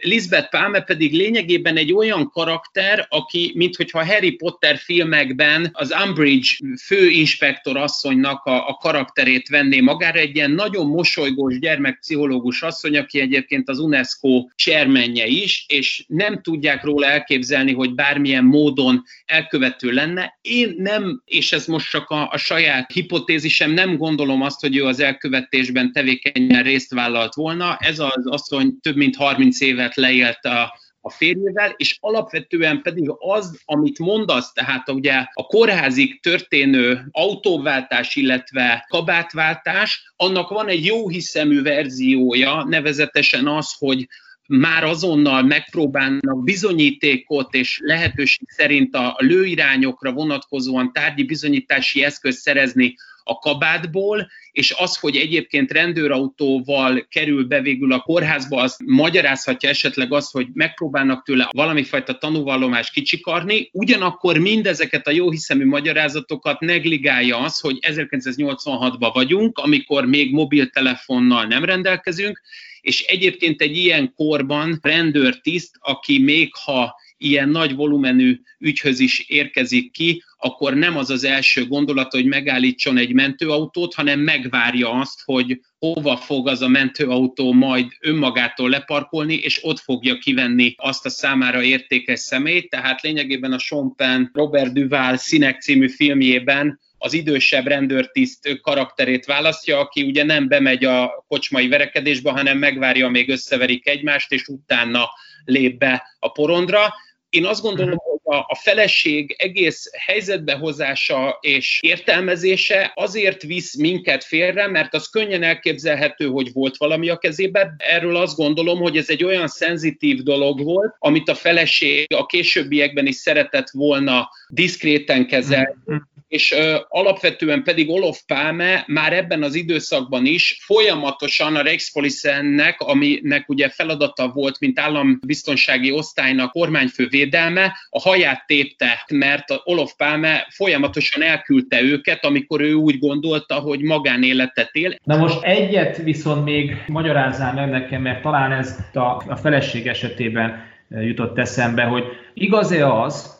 Lisbeth 0.00 0.48
Palme 0.50 0.80
pedig 0.80 1.12
lényegében 1.12 1.76
egy 1.76 1.92
olyan 1.92 2.30
karakter, 2.30 3.06
aki, 3.08 3.52
minthogyha 3.54 4.06
Harry 4.06 4.30
Potter 4.30 4.76
filmekben 4.76 5.70
az 5.72 5.94
Umbridge 6.06 6.48
főinspektor 6.84 7.76
asszonynak 7.76 8.44
a, 8.44 8.68
a 8.68 8.74
karakterét 8.74 9.48
venné 9.48 9.80
magára, 9.80 10.18
egy 10.18 10.36
ilyen 10.36 10.50
nagyon 10.50 10.86
mosolygós 10.86 11.58
gyermekpszichológus 11.58 12.62
asszony, 12.62 12.96
aki 12.96 13.20
egyébként 13.20 13.68
az 13.68 13.78
UNESCO 13.78 14.46
csermenje 14.54 15.26
is, 15.26 15.64
és 15.68 16.04
nem 16.06 16.42
tudják 16.42 16.84
róla 16.84 17.06
elképzelni, 17.06 17.72
hogy 17.72 17.94
bármilyen 17.94 18.44
módon 18.44 19.02
elkövető 19.26 19.90
lenne. 19.90 20.38
Én 20.42 20.74
nem, 20.76 21.22
és 21.24 21.52
ez 21.52 21.66
most 21.66 21.90
csak 21.90 22.08
a, 22.08 22.28
a 22.32 22.36
saját 22.36 22.92
hipotézisem, 22.92 23.70
nem 23.70 23.96
gondolom 23.96 24.42
azt, 24.42 24.60
hogy 24.60 24.76
ő 24.76 24.84
az 24.84 25.00
elkövetésben 25.00 25.92
tevékenyen 25.92 26.62
részt 26.62 26.94
vállalt 26.94 27.34
volna. 27.34 27.76
Ez 27.76 27.98
az 27.98 28.26
asszony 28.26 28.78
több 28.80 28.96
mint 28.96 29.16
30 29.16 29.60
év 29.60 29.69
évet 29.70 29.94
leélt 29.94 30.44
a 30.44 30.78
a 31.00 31.10
férjével, 31.10 31.74
és 31.76 31.96
alapvetően 32.00 32.82
pedig 32.82 33.12
az, 33.18 33.60
amit 33.64 33.98
mondasz, 33.98 34.52
tehát 34.52 34.90
ugye 34.90 35.26
a 35.32 35.46
kórházig 35.46 36.20
történő 36.20 37.08
autóváltás, 37.10 38.16
illetve 38.16 38.86
kabátváltás, 38.88 40.12
annak 40.16 40.48
van 40.48 40.68
egy 40.68 40.84
jó 40.84 41.08
hiszemű 41.08 41.62
verziója, 41.62 42.64
nevezetesen 42.68 43.46
az, 43.46 43.74
hogy 43.78 44.08
már 44.46 44.84
azonnal 44.84 45.42
megpróbálnak 45.42 46.44
bizonyítékot 46.44 47.54
és 47.54 47.80
lehetőség 47.82 48.48
szerint 48.50 48.94
a 48.94 49.16
lőirányokra 49.18 50.12
vonatkozóan 50.12 50.92
tárgyi 50.92 51.24
bizonyítási 51.24 52.04
eszköz 52.04 52.36
szerezni 52.36 52.94
a 53.24 53.38
kabátból, 53.38 54.30
és 54.52 54.74
az, 54.78 54.96
hogy 54.96 55.16
egyébként 55.16 55.72
rendőrautóval 55.72 57.06
kerül 57.08 57.44
be 57.44 57.60
végül 57.60 57.92
a 57.92 58.00
kórházba, 58.00 58.62
az 58.62 58.76
magyarázhatja 58.84 59.68
esetleg 59.68 60.12
azt, 60.12 60.32
hogy 60.32 60.46
megpróbálnak 60.52 61.24
tőle 61.24 61.48
valami 61.50 61.82
fajta 61.82 62.18
tanúvallomást 62.18 62.92
kicsikarni, 62.92 63.68
ugyanakkor 63.72 64.38
mindezeket 64.38 65.06
a 65.06 65.10
jóhiszemű 65.10 65.66
magyarázatokat 65.66 66.60
negligálja 66.60 67.38
az, 67.38 67.60
hogy 67.60 67.78
1986-ban 67.80 69.10
vagyunk, 69.12 69.58
amikor 69.58 70.06
még 70.06 70.32
mobiltelefonnal 70.32 71.44
nem 71.44 71.64
rendelkezünk, 71.64 72.40
és 72.80 73.02
egyébként 73.02 73.60
egy 73.60 73.76
ilyen 73.76 74.12
korban 74.16 74.78
rendőrtiszt, 74.82 75.76
aki 75.80 76.18
még 76.18 76.54
ha 76.64 76.94
ilyen 77.20 77.48
nagy 77.48 77.74
volumenű 77.74 78.40
ügyhöz 78.58 79.00
is 79.00 79.28
érkezik 79.28 79.90
ki, 79.92 80.22
akkor 80.38 80.74
nem 80.74 80.96
az 80.96 81.10
az 81.10 81.24
első 81.24 81.66
gondolat, 81.66 82.12
hogy 82.12 82.24
megállítson 82.24 82.96
egy 82.96 83.12
mentőautót, 83.12 83.94
hanem 83.94 84.20
megvárja 84.20 84.90
azt, 84.90 85.20
hogy 85.24 85.60
hova 85.78 86.16
fog 86.16 86.48
az 86.48 86.62
a 86.62 86.68
mentőautó 86.68 87.52
majd 87.52 87.86
önmagától 88.00 88.68
leparkolni, 88.68 89.34
és 89.34 89.64
ott 89.64 89.78
fogja 89.78 90.18
kivenni 90.18 90.74
azt 90.76 91.06
a 91.06 91.10
számára 91.10 91.62
értékes 91.62 92.20
szemét. 92.20 92.70
Tehát 92.70 93.00
lényegében 93.00 93.52
a 93.52 93.58
Sean 93.58 94.30
Robert 94.32 94.72
Duval 94.72 95.16
Színek 95.16 95.60
című 95.60 95.88
filmjében 95.88 96.80
az 96.98 97.12
idősebb 97.12 97.66
rendőrtiszt 97.66 98.60
karakterét 98.62 99.24
választja, 99.24 99.78
aki 99.78 100.02
ugye 100.02 100.24
nem 100.24 100.48
bemegy 100.48 100.84
a 100.84 101.24
kocsmai 101.28 101.68
verekedésbe, 101.68 102.30
hanem 102.30 102.58
megvárja, 102.58 103.08
még 103.08 103.28
összeverik 103.28 103.88
egymást, 103.88 104.32
és 104.32 104.46
utána 104.46 105.08
lép 105.44 105.78
be 105.78 106.16
a 106.18 106.32
porondra. 106.32 106.92
Én 107.30 107.44
azt 107.44 107.62
gondolom, 107.62 107.94
mhm. 107.94 108.10
hogy 108.10 108.18
a, 108.22 108.36
a 108.36 108.54
feleség 108.54 109.34
egész 109.38 109.90
helyzetbehozása 110.06 111.38
és 111.40 111.78
értelmezése 111.82 112.92
azért 112.94 113.42
visz 113.42 113.76
minket 113.76 114.24
félre, 114.24 114.66
mert 114.66 114.94
az 114.94 115.08
könnyen 115.08 115.42
elképzelhető, 115.42 116.26
hogy 116.26 116.52
volt 116.52 116.76
valami 116.76 117.08
a 117.08 117.16
kezében. 117.16 117.74
Erről 117.78 118.16
azt 118.16 118.36
gondolom, 118.36 118.78
hogy 118.78 118.96
ez 118.96 119.08
egy 119.08 119.24
olyan 119.24 119.48
szenzitív 119.48 120.22
dolog 120.22 120.62
volt, 120.62 120.94
amit 120.98 121.28
a 121.28 121.34
feleség 121.34 122.14
a 122.14 122.26
későbbiekben 122.26 123.06
is 123.06 123.16
szeretett 123.16 123.70
volna 123.70 124.28
diszkréten 124.48 125.26
kezelni, 125.26 125.74
mhm 125.84 125.96
és 126.30 126.52
ö, 126.52 126.76
alapvetően 126.88 127.62
pedig 127.62 127.90
Olof 127.90 128.20
Pálme 128.26 128.84
már 128.86 129.12
ebben 129.12 129.42
az 129.42 129.54
időszakban 129.54 130.26
is 130.26 130.58
folyamatosan 130.62 131.56
a 131.56 131.62
Reichspolisennek, 131.62 132.80
aminek 132.80 133.48
ugye 133.48 133.68
feladata 133.68 134.28
volt, 134.28 134.60
mint 134.60 134.78
állambiztonsági 134.78 135.90
osztálynak 135.90 136.50
kormányfő 136.50 137.06
védelme, 137.08 137.76
a 137.88 138.00
haját 138.00 138.46
tépte, 138.46 139.04
mert 139.08 139.44
Olof 139.64 139.92
Pálme 139.96 140.46
folyamatosan 140.50 141.22
elküldte 141.22 141.82
őket, 141.82 142.24
amikor 142.24 142.60
ő 142.60 142.72
úgy 142.72 142.98
gondolta, 142.98 143.54
hogy 143.54 143.80
magánéletet 143.80 144.70
él. 144.72 144.94
Na 145.04 145.16
most 145.16 145.42
egyet 145.42 145.96
viszont 145.96 146.44
még 146.44 146.84
magyarázzál 146.86 147.54
meg 147.54 147.70
nekem, 147.70 148.02
mert 148.02 148.22
talán 148.22 148.52
ez 148.52 148.78
a, 148.92 148.98
a 149.28 149.36
feleség 149.40 149.86
esetében 149.86 150.68
jutott 150.88 151.38
eszembe, 151.38 151.82
hogy 151.82 152.04
igaz-e 152.34 152.92
az, 152.92 153.39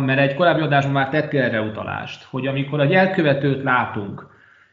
mert 0.00 0.20
egy 0.20 0.34
korábbi 0.34 0.60
adásban 0.60 0.92
már 0.92 1.08
tettél 1.08 1.42
erre 1.42 1.60
utalást, 1.60 2.22
hogy 2.22 2.46
amikor 2.46 2.80
egy 2.80 2.92
elkövetőt 2.92 3.62
látunk, 3.62 4.26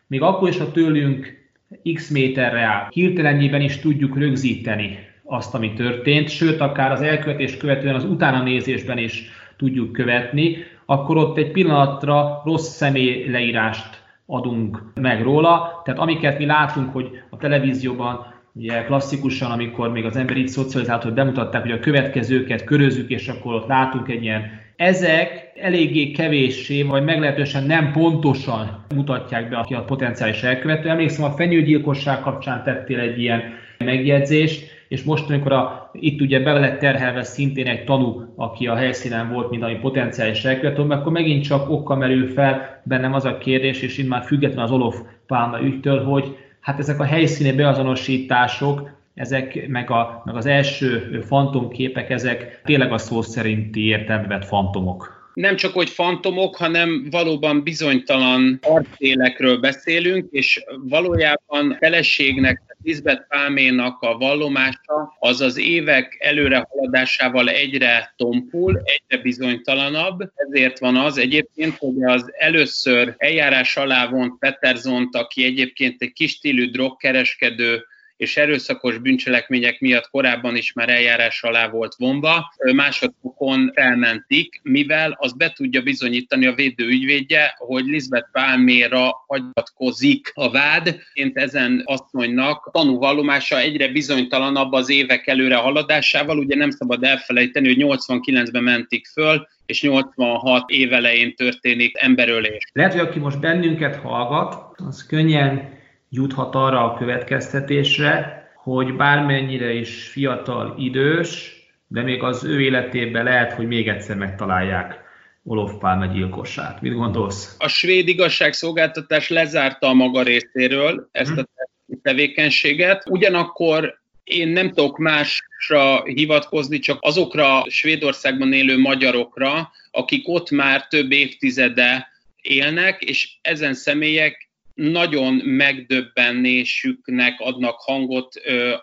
még 0.08 0.22
akkor 0.22 0.50
is, 0.50 0.58
ha 0.58 0.72
tőlünk 0.72 1.48
x 1.94 2.10
méterre 2.10 2.62
áll, 2.62 2.88
hirtelenjében 2.90 3.62
is 3.62 3.80
tudjuk 3.80 4.18
rögzíteni 4.18 5.00
azt, 5.24 5.56
ami 5.56 5.74
történt, 5.74 6.30
sőt, 6.30 6.60
akár 6.62 6.92
az 6.92 7.02
elkövetés 7.02 7.58
követően 7.58 7.96
az 7.96 8.04
utána 8.04 8.44
nézésben 8.44 8.98
is 8.98 9.30
tudjuk 9.58 9.92
követni, 9.92 10.58
akkor 10.86 11.18
ott 11.18 11.38
egy 11.38 11.52
pillanatra 11.52 12.42
rossz 12.46 12.76
személy 12.76 13.30
leírást 13.30 14.04
adunk 14.26 14.84
meg 14.94 15.22
róla. 15.22 15.82
Tehát 15.84 16.00
amiket 16.00 16.38
mi 16.38 16.46
látunk, 16.46 16.94
hogy 16.94 17.10
a 17.30 17.38
televízióban 17.38 18.34
Ugye 18.58 18.84
klasszikusan, 18.84 19.52
amikor 19.52 19.92
még 19.92 20.06
az 20.06 20.16
ember 20.16 20.38
így 20.38 20.48
szocializált, 20.48 21.04
hogy 21.04 21.14
bemutatták, 21.14 21.62
hogy 21.62 21.72
a 21.72 21.80
következőket 21.80 22.64
körözzük, 22.64 23.10
és 23.10 23.28
akkor 23.28 23.54
ott 23.54 23.68
látunk 23.68 24.10
egy 24.10 24.24
ilyen 24.24 24.52
ezek 24.76 25.52
eléggé 25.56 26.12
kevéssé, 26.12 26.82
vagy 26.82 27.04
meglehetősen 27.04 27.64
nem 27.64 27.92
pontosan 27.92 28.86
mutatják 28.96 29.50
be 29.50 29.58
a 29.58 29.84
potenciális 29.84 30.44
elkövető. 30.44 30.90
Emlékszem, 30.90 31.26
a 31.26 31.32
fenyőgyilkosság 31.32 32.20
kapcsán 32.20 32.64
tettél 32.64 33.00
egy 33.00 33.20
ilyen 33.20 33.42
megjegyzést, 33.78 34.74
és 34.88 35.04
most, 35.04 35.30
amikor 35.30 35.52
a, 35.52 35.90
itt 35.94 36.22
ugye 36.22 36.40
be 36.40 36.54
lett 36.54 36.80
terhelve 36.80 37.24
szintén 37.24 37.68
egy 37.68 37.84
tanú, 37.84 38.34
aki 38.36 38.68
a 38.68 38.76
helyszínen 38.76 39.32
volt, 39.32 39.50
mint 39.50 39.64
ami 39.64 39.76
potenciális 39.76 40.46
elkövető, 40.46 40.82
akkor 40.82 41.12
megint 41.12 41.44
csak 41.44 41.70
okkal 41.70 41.98
merül 41.98 42.28
fel 42.28 42.82
bennem 42.84 43.14
az 43.14 43.26
a 43.26 43.38
kérdés, 43.38 43.82
és 43.82 43.98
itt 43.98 44.08
már 44.08 44.24
független 44.24 44.64
az 44.64 44.72
Olof 44.72 45.02
Pálma 45.28 45.62
ügytől, 45.62 46.04
hogy 46.04 46.38
hát 46.60 46.80
ezek 46.80 47.00
a 47.00 47.04
helyszíni 47.04 47.52
beazonosítások, 47.52 48.95
ezek, 49.16 49.68
meg, 49.68 49.90
a, 49.90 50.22
meg 50.26 50.36
az 50.36 50.46
első 50.46 51.20
fantomképek, 51.28 52.10
ezek 52.10 52.62
tényleg 52.64 52.92
a 52.92 52.98
szó 52.98 53.22
szerinti 53.22 53.86
értelme 53.86 54.42
fantomok 54.42 55.24
nem 55.36 55.56
csak 55.56 55.74
hogy 55.74 55.90
fantomok, 55.90 56.56
hanem 56.56 57.08
valóban 57.12 57.64
bizonytalan 57.64 58.60
arcélekről 58.62 59.58
beszélünk, 59.58 60.28
és 60.32 60.64
valójában 60.84 61.78
feleségnek, 61.80 62.62
Lisbeth 62.84 63.28
Pálménak 63.28 64.02
a 64.02 64.18
vallomása 64.18 65.16
az 65.20 65.42
az 65.42 65.58
évek 65.58 66.18
előre 66.20 66.68
haladásával 66.70 67.50
egyre 67.50 68.14
tompul, 68.18 68.82
egyre 68.84 69.24
bizonytalanabb. 69.24 70.32
Ezért 70.36 70.80
van 70.80 70.96
az 70.96 71.18
egyébként, 71.18 71.78
hogy 71.78 72.04
az 72.04 72.32
először 72.38 73.14
eljárás 73.18 73.78
alá 73.78 74.08
vont 74.08 74.40
Peterzont, 74.40 75.16
aki 75.16 75.44
egyébként 75.44 76.02
egy 76.02 76.14
kis 76.14 76.32
stílű 76.32 76.70
drogkereskedő, 76.70 77.86
és 78.18 78.38
erőszakos 78.38 78.98
bűncselekmények 78.98 79.80
miatt 79.80 80.10
korábban 80.10 80.56
is 80.56 80.74
már 80.74 80.90
eljárás 80.90 81.44
alá 81.44 81.70
volt 81.70 81.96
vonva, 81.98 82.54
másodfokon 82.74 83.72
felmentik, 83.74 84.60
mivel 84.64 85.16
az 85.20 85.34
be 85.34 85.50
tudja 85.50 85.82
bizonyítani 85.82 86.46
a 86.46 86.54
védő 86.54 86.88
ügyvédje, 86.88 87.54
hogy 87.58 87.86
Lisbeth 87.86 88.32
Pálméra 88.32 89.24
hagyatkozik 89.28 90.32
a 90.34 90.52
vád. 90.52 91.00
Én 91.14 91.32
ezen 91.34 91.82
asszonynak 91.86 92.70
tanúvallomása 92.72 93.60
egyre 93.60 93.88
bizonytalanabb 93.88 94.72
az 94.72 94.90
évek 94.90 95.28
előre 95.28 95.56
haladásával, 95.56 96.38
ugye 96.38 96.56
nem 96.56 96.70
szabad 96.70 97.04
elfelejteni, 97.04 97.68
hogy 97.68 98.00
89-ben 98.00 98.64
mentik 98.64 99.08
föl, 99.08 99.48
és 99.66 99.82
86 99.82 100.70
évelején 100.70 101.36
történik 101.36 101.98
emberölés. 101.98 102.64
Lehet, 102.74 102.92
hogy 102.92 103.02
aki 103.02 103.20
most 103.20 103.40
bennünket 103.40 103.96
hallgat, 103.96 104.80
az 104.88 105.06
könnyen 105.06 105.74
juthat 106.16 106.56
arra 106.56 106.92
a 106.92 106.98
következtetésre, 106.98 108.44
hogy 108.56 108.96
bármennyire 108.96 109.74
is 109.74 110.08
fiatal, 110.08 110.76
idős, 110.78 111.54
de 111.88 112.02
még 112.02 112.24
az 112.24 112.44
ő 112.44 112.62
életében 112.62 113.24
lehet, 113.24 113.54
hogy 113.54 113.68
még 113.68 113.88
egyszer 113.88 114.16
megtalálják 114.16 115.04
Olof 115.44 115.74
Palme 115.80 116.08
gyilkosát. 116.08 116.82
Mit 116.82 116.94
gondolsz? 116.94 117.56
A 117.60 117.68
svéd 117.68 118.08
igazságszolgáltatás 118.08 119.30
lezárta 119.30 119.88
a 119.88 119.94
maga 119.94 120.22
részéről 120.22 121.10
ezt 121.12 121.38
a 121.38 121.48
hm. 121.88 121.94
tevékenységet, 122.02 123.04
ugyanakkor 123.10 124.00
én 124.24 124.48
nem 124.48 124.72
tudok 124.72 124.98
másra 124.98 126.04
hivatkozni, 126.04 126.80
csak 126.80 126.98
azokra 127.02 127.62
a 127.62 127.70
Svédországban 127.70 128.54
élő 128.54 128.80
magyarokra, 128.80 129.72
akik 129.92 130.28
ott 130.28 130.50
már 130.50 130.88
több 130.88 131.12
évtizede 131.12 132.08
élnek, 132.42 133.02
és 133.02 133.38
ezen 133.42 133.74
személyek 133.74 134.45
nagyon 134.76 135.34
megdöbbenésüknek 135.34 137.40
adnak 137.40 137.76
hangot, 137.80 138.34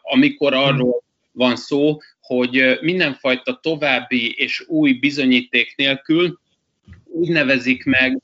amikor 0.02 0.54
arról 0.54 1.02
van 1.32 1.56
szó, 1.56 1.98
hogy 2.20 2.78
mindenfajta 2.80 3.58
további 3.62 4.34
és 4.36 4.64
új 4.68 4.92
bizonyíték 4.92 5.74
nélkül 5.76 6.40
úgy 7.04 7.28
nevezik 7.28 7.84
meg 7.84 8.20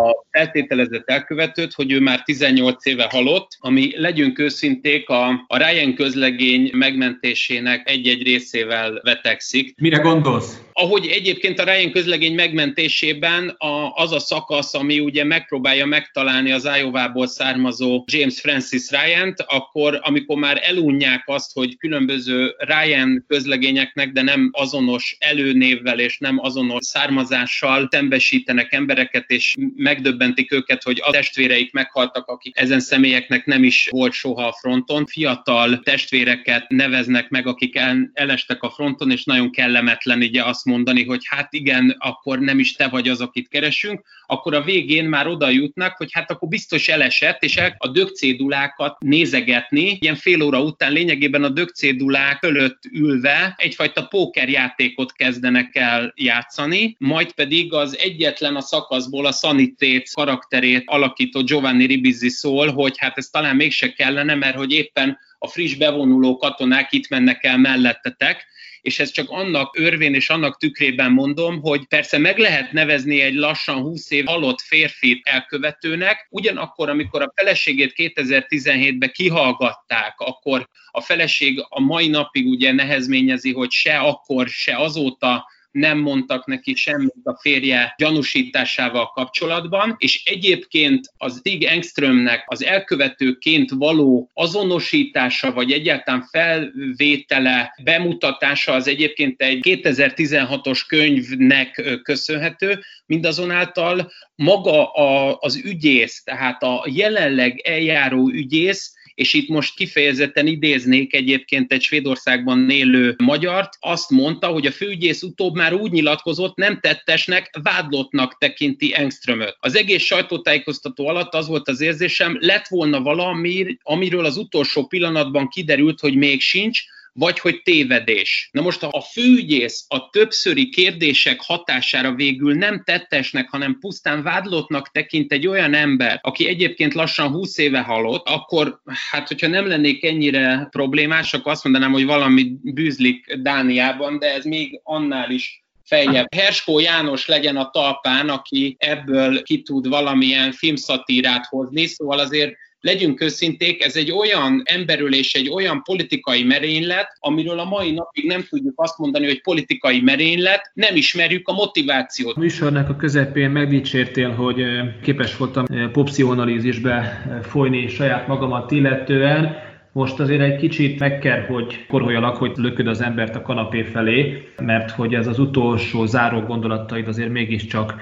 a 0.00 0.24
feltételezett 0.30 1.10
elkövetőt, 1.10 1.72
hogy 1.72 1.92
ő 1.92 2.00
már 2.00 2.22
18 2.22 2.86
éve 2.86 3.08
halott, 3.10 3.56
ami 3.60 3.92
legyünk 3.96 4.38
őszinték, 4.38 5.08
a, 5.08 5.44
a 5.46 5.56
Ryan 5.56 5.94
közlegény 5.94 6.70
megmentésének 6.72 7.90
egy-egy 7.90 8.22
részével 8.22 9.00
vetekszik. 9.02 9.74
Mire 9.80 9.98
gondolsz? 9.98 10.60
Ahogy 10.72 11.06
egyébként 11.06 11.58
a 11.58 11.64
Ryan 11.64 11.90
közlegény 11.90 12.34
megmentésében 12.34 13.48
a, 13.48 13.92
az 13.94 14.12
a 14.12 14.18
szakasz, 14.18 14.74
ami 14.74 15.00
ugye 15.00 15.24
megpróbálja 15.24 15.86
megtalálni 15.86 16.52
az 16.52 16.68
Iowa-ból 16.78 17.26
származó 17.26 18.04
James 18.06 18.40
Francis 18.40 18.90
Ryan-t, 18.90 19.44
akkor 19.46 20.00
amikor 20.02 20.36
már 20.36 20.60
elunják 20.62 21.22
azt, 21.26 21.52
hogy 21.52 21.76
különböző 21.76 22.54
Ryan 22.58 23.24
közlegényeknek, 23.28 24.12
de 24.12 24.22
nem 24.22 24.50
azonos 24.52 25.16
előnévvel 25.18 25.98
és 25.98 26.18
nem 26.18 26.38
azonos 26.38 26.86
származással 26.86 27.88
szembesítenek 27.90 28.72
embereket, 28.72 29.30
és 29.30 29.54
megdöbbentik 29.76 30.52
őket, 30.52 30.82
hogy 30.82 31.00
a 31.04 31.10
testvéreik 31.10 31.72
meghaltak, 31.72 32.26
akik 32.26 32.58
ezen 32.58 32.80
személyeknek 32.80 33.44
nem 33.44 33.64
is 33.64 33.88
volt 33.90 34.12
soha 34.12 34.46
a 34.46 34.52
fronton. 34.52 35.06
Fiatal 35.06 35.80
testvéreket 35.80 36.68
neveznek 36.68 37.28
meg, 37.28 37.46
akik 37.46 37.76
el, 37.76 38.10
elestek 38.12 38.62
a 38.62 38.70
fronton, 38.70 39.10
és 39.10 39.24
nagyon 39.24 39.50
kellemetlen 39.50 40.18
ugye 40.18 40.42
azt 40.62 40.74
mondani, 40.74 41.04
hogy 41.04 41.22
hát 41.24 41.52
igen, 41.52 41.96
akkor 41.98 42.38
nem 42.38 42.58
is 42.58 42.72
te 42.72 42.88
vagy 42.88 43.08
az, 43.08 43.20
akit 43.20 43.48
keresünk, 43.48 44.02
akkor 44.26 44.54
a 44.54 44.62
végén 44.62 45.04
már 45.04 45.26
oda 45.26 45.48
jutnak, 45.48 45.96
hogy 45.96 46.08
hát 46.12 46.30
akkor 46.30 46.48
biztos 46.48 46.88
elesett, 46.88 47.42
és 47.42 47.56
el 47.56 47.74
a 47.78 47.88
dögcédulákat 47.88 48.98
nézegetni, 48.98 49.98
ilyen 50.00 50.14
fél 50.14 50.42
óra 50.42 50.62
után 50.62 50.92
lényegében 50.92 51.44
a 51.44 51.48
dögcédulák 51.48 52.38
fölött 52.38 52.78
ülve 52.92 53.54
egyfajta 53.56 54.06
pókerjátékot 54.06 55.12
kezdenek 55.12 55.76
el 55.76 56.12
játszani, 56.16 56.96
majd 56.98 57.32
pedig 57.32 57.72
az 57.72 57.98
egyetlen 57.98 58.56
a 58.56 58.60
szakaszból 58.60 59.26
a 59.26 59.32
Sanitét 59.32 60.10
karakterét 60.14 60.82
alakító 60.86 61.42
Giovanni 61.42 61.86
Ribizzi 61.86 62.28
szól, 62.28 62.72
hogy 62.72 62.94
hát 62.98 63.18
ez 63.18 63.26
talán 63.26 63.56
mégse 63.56 63.92
kellene, 63.92 64.34
mert 64.34 64.56
hogy 64.56 64.72
éppen 64.72 65.18
a 65.38 65.48
friss 65.48 65.74
bevonuló 65.74 66.36
katonák 66.36 66.92
itt 66.92 67.08
mennek 67.08 67.44
el 67.44 67.58
mellettetek, 67.58 68.50
és 68.82 68.98
ez 68.98 69.10
csak 69.10 69.30
annak 69.30 69.78
örvén 69.78 70.14
és 70.14 70.30
annak 70.30 70.58
tükrében 70.58 71.12
mondom, 71.12 71.60
hogy 71.60 71.86
persze 71.86 72.18
meg 72.18 72.38
lehet 72.38 72.72
nevezni 72.72 73.20
egy 73.20 73.34
lassan 73.34 73.80
20 73.80 74.10
év 74.10 74.24
halott 74.24 74.60
férfit 74.60 75.26
elkövetőnek, 75.26 76.26
ugyanakkor, 76.30 76.88
amikor 76.88 77.22
a 77.22 77.32
feleségét 77.34 77.92
2017-ben 77.96 79.10
kihallgatták, 79.12 80.14
akkor 80.20 80.68
a 80.90 81.00
feleség 81.00 81.66
a 81.68 81.80
mai 81.80 82.08
napig 82.08 82.46
ugye 82.46 82.72
nehezményezi, 82.72 83.52
hogy 83.52 83.70
se 83.70 83.98
akkor, 83.98 84.48
se 84.48 84.76
azóta 84.76 85.46
nem 85.72 85.98
mondtak 85.98 86.46
neki 86.46 86.74
semmit 86.74 87.14
a 87.22 87.38
férje 87.40 87.94
gyanúsításával 87.98 89.06
kapcsolatban, 89.06 89.94
és 89.98 90.24
egyébként 90.24 91.12
az 91.16 91.38
Stig 91.38 91.64
Engströmnek 91.64 92.44
az 92.46 92.64
elkövetőként 92.64 93.70
való 93.70 94.30
azonosítása, 94.34 95.52
vagy 95.52 95.72
egyáltalán 95.72 96.28
felvétele, 96.30 97.74
bemutatása 97.82 98.72
az 98.72 98.88
egyébként 98.88 99.40
egy 99.42 99.60
2016-os 99.62 100.80
könyvnek 100.86 102.00
köszönhető, 102.02 102.80
mindazonáltal 103.06 104.12
maga 104.34 104.92
a, 104.92 105.36
az 105.40 105.56
ügyész, 105.64 106.22
tehát 106.22 106.62
a 106.62 106.86
jelenleg 106.90 107.60
eljáró 107.60 108.28
ügyész 108.28 108.92
és 109.14 109.34
itt 109.34 109.48
most 109.48 109.76
kifejezetten 109.76 110.46
idéznék 110.46 111.14
egyébként 111.14 111.72
egy 111.72 111.82
Svédországban 111.82 112.70
élő 112.70 113.14
magyart, 113.18 113.76
azt 113.80 114.10
mondta, 114.10 114.46
hogy 114.46 114.66
a 114.66 114.70
főügyész 114.70 115.22
utóbb 115.22 115.54
már 115.54 115.74
úgy 115.74 115.90
nyilatkozott, 115.90 116.56
nem 116.56 116.78
tettesnek, 116.80 117.58
vádlottnak 117.62 118.38
tekinti 118.38 118.94
Engströmöt. 118.94 119.56
Az 119.60 119.76
egész 119.76 120.02
sajtótájékoztató 120.02 121.08
alatt 121.08 121.34
az 121.34 121.46
volt 121.46 121.68
az 121.68 121.80
érzésem, 121.80 122.36
lett 122.40 122.66
volna 122.68 123.00
valami, 123.00 123.76
amiről 123.82 124.24
az 124.24 124.36
utolsó 124.36 124.86
pillanatban 124.86 125.48
kiderült, 125.48 126.00
hogy 126.00 126.14
még 126.14 126.40
sincs, 126.40 126.84
vagy 127.12 127.38
hogy 127.38 127.62
tévedés. 127.62 128.48
Na 128.52 128.62
most 128.62 128.82
a 128.82 129.00
főügyész 129.00 129.84
a 129.88 130.08
többszöri 130.10 130.68
kérdések 130.68 131.40
hatására 131.40 132.14
végül 132.14 132.54
nem 132.54 132.82
tettesnek, 132.84 133.50
hanem 133.50 133.78
pusztán 133.80 134.22
vádlottnak 134.22 134.90
tekint 134.90 135.32
egy 135.32 135.46
olyan 135.46 135.74
ember, 135.74 136.18
aki 136.22 136.48
egyébként 136.48 136.94
lassan 136.94 137.28
20 137.28 137.58
éve 137.58 137.80
halott, 137.80 138.28
akkor 138.28 138.80
hát 139.10 139.28
hogyha 139.28 139.46
nem 139.46 139.66
lennék 139.66 140.04
ennyire 140.04 140.68
problémás, 140.70 141.34
akkor 141.34 141.52
azt 141.52 141.64
mondanám, 141.64 141.92
hogy 141.92 142.04
valami 142.04 142.52
bűzlik 142.62 143.34
Dániában, 143.34 144.18
de 144.18 144.34
ez 144.34 144.44
még 144.44 144.80
annál 144.82 145.30
is 145.30 145.64
feljebb. 145.84 146.34
Herskó 146.34 146.78
János 146.78 147.26
legyen 147.26 147.56
a 147.56 147.70
talpán, 147.70 148.28
aki 148.28 148.76
ebből 148.78 149.42
ki 149.42 149.62
tud 149.62 149.88
valamilyen 149.88 150.52
filmszatírát 150.52 151.46
hozni, 151.46 151.86
szóval 151.86 152.18
azért 152.18 152.54
legyünk 152.82 153.20
őszinték, 153.20 153.84
ez 153.84 153.96
egy 153.96 154.10
olyan 154.10 154.62
emberülés, 154.64 155.34
egy 155.34 155.50
olyan 155.50 155.82
politikai 155.82 156.42
merénylet, 156.42 157.16
amiről 157.20 157.58
a 157.58 157.64
mai 157.64 157.92
napig 157.92 158.26
nem 158.26 158.46
tudjuk 158.48 158.80
azt 158.80 158.98
mondani, 158.98 159.26
hogy 159.26 159.42
politikai 159.42 160.00
merénylet, 160.00 160.70
nem 160.74 160.96
ismerjük 160.96 161.48
a 161.48 161.52
motivációt. 161.52 162.36
A 162.36 162.40
műsornak 162.40 162.88
a 162.88 162.96
közepén 162.96 163.50
megdicsértél, 163.50 164.30
hogy 164.30 164.64
képes 165.02 165.36
voltam 165.36 165.64
popszichoanalízisbe 165.92 166.92
eh, 166.92 167.42
folyni 167.42 167.88
saját 167.88 168.26
magamat 168.26 168.70
illetően. 168.70 169.56
Most 169.92 170.20
azért 170.20 170.40
egy 170.40 170.56
kicsit 170.56 170.98
meg 170.98 171.18
kell, 171.18 171.40
hogy 171.40 171.86
koroljalak, 171.88 172.36
hogy 172.36 172.52
lököd 172.56 172.86
az 172.86 173.00
embert 173.00 173.36
a 173.36 173.42
kanapé 173.42 173.82
felé, 173.82 174.48
mert 174.62 174.90
hogy 174.90 175.14
ez 175.14 175.26
az 175.26 175.38
utolsó 175.38 176.06
záró 176.06 176.40
gondolataid 176.40 177.08
azért 177.08 177.30
mégiscsak 177.30 177.94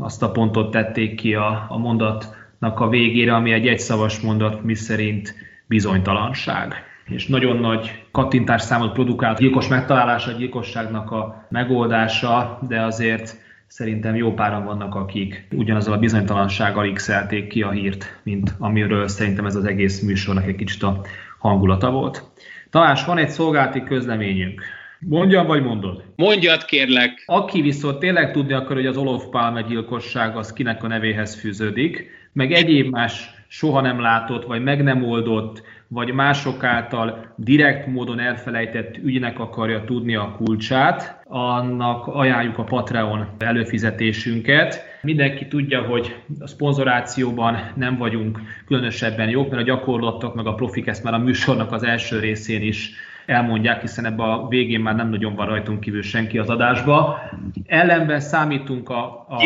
azt 0.00 0.22
a 0.22 0.30
pontot 0.30 0.70
tették 0.70 1.14
ki 1.14 1.34
a, 1.34 1.66
a 1.68 1.78
mondat 1.78 2.41
a 2.62 2.88
végére, 2.88 3.34
ami 3.34 3.52
egy 3.52 3.66
egyszavas 3.66 4.20
mondat, 4.20 4.62
miszerint 4.62 5.34
bizonytalanság. 5.66 6.74
És 7.08 7.26
nagyon 7.26 7.56
nagy 7.56 8.04
kattintás 8.10 8.62
számot 8.62 8.92
produkált 8.92 9.38
gyilkos 9.38 9.68
megtalálása, 9.68 10.30
a 10.30 10.36
gyilkosságnak 10.36 11.10
a 11.10 11.46
megoldása, 11.50 12.58
de 12.68 12.82
azért 12.82 13.36
szerintem 13.66 14.14
jó 14.14 14.34
páran 14.34 14.64
vannak, 14.64 14.94
akik 14.94 15.46
ugyanazzal 15.52 15.92
a 15.92 15.98
bizonytalansággal 15.98 16.92
x 16.92 17.10
ki 17.48 17.62
a 17.62 17.70
hírt, 17.70 18.20
mint 18.22 18.54
amiről 18.58 19.08
szerintem 19.08 19.46
ez 19.46 19.56
az 19.56 19.64
egész 19.64 20.00
műsornak 20.00 20.46
egy 20.46 20.56
kicsit 20.56 20.82
a 20.82 21.00
hangulata 21.38 21.90
volt. 21.90 22.24
Talán 22.70 22.96
van 23.06 23.18
egy 23.18 23.28
szolgálati 23.28 23.82
közleményünk. 23.82 24.62
Mondjam, 24.98 25.46
vagy 25.46 25.62
mondod? 25.62 26.04
Mondjad, 26.16 26.64
kérlek. 26.64 27.22
Aki 27.26 27.60
viszont 27.60 27.98
tényleg 27.98 28.32
tudni 28.32 28.52
akar, 28.52 28.76
hogy 28.76 28.86
az 28.86 28.96
Olof 28.96 29.24
Palme 29.30 29.62
gyilkosság 29.62 30.36
az 30.36 30.52
kinek 30.52 30.82
a 30.82 30.86
nevéhez 30.86 31.34
fűződik, 31.34 32.10
meg 32.32 32.52
egyéb 32.52 32.90
más 32.90 33.30
soha 33.48 33.80
nem 33.80 34.00
látott, 34.00 34.44
vagy 34.44 34.62
meg 34.62 34.82
nem 34.82 35.04
oldott, 35.04 35.62
vagy 35.88 36.12
mások 36.12 36.64
által 36.64 37.34
direkt 37.36 37.86
módon 37.86 38.20
elfelejtett 38.20 38.96
ügynek 38.96 39.38
akarja 39.38 39.84
tudni 39.84 40.14
a 40.14 40.34
kulcsát, 40.36 41.22
annak 41.28 42.06
ajánljuk 42.06 42.58
a 42.58 42.64
Patreon 42.64 43.28
előfizetésünket. 43.38 44.84
Mindenki 45.02 45.46
tudja, 45.46 45.82
hogy 45.82 46.16
a 46.40 46.46
szponzorációban 46.46 47.70
nem 47.74 47.96
vagyunk 47.96 48.40
különösebben 48.66 49.28
jók, 49.28 49.50
mert 49.50 49.62
a 49.62 49.64
gyakorlatok 49.64 50.34
meg 50.34 50.46
a 50.46 50.54
profik 50.54 50.86
ezt 50.86 51.04
már 51.04 51.14
a 51.14 51.18
műsornak 51.18 51.72
az 51.72 51.82
első 51.82 52.18
részén 52.18 52.62
is 52.62 52.90
elmondják, 53.26 53.80
hiszen 53.80 54.04
ebbe 54.04 54.22
a 54.22 54.48
végén 54.48 54.80
már 54.80 54.94
nem 54.94 55.08
nagyon 55.08 55.34
van 55.34 55.46
rajtunk 55.46 55.80
kívül 55.80 56.02
senki 56.02 56.38
az 56.38 56.48
adásba. 56.48 57.20
Ellenben 57.66 58.20
számítunk 58.20 58.88
a, 58.88 59.26
a, 59.28 59.36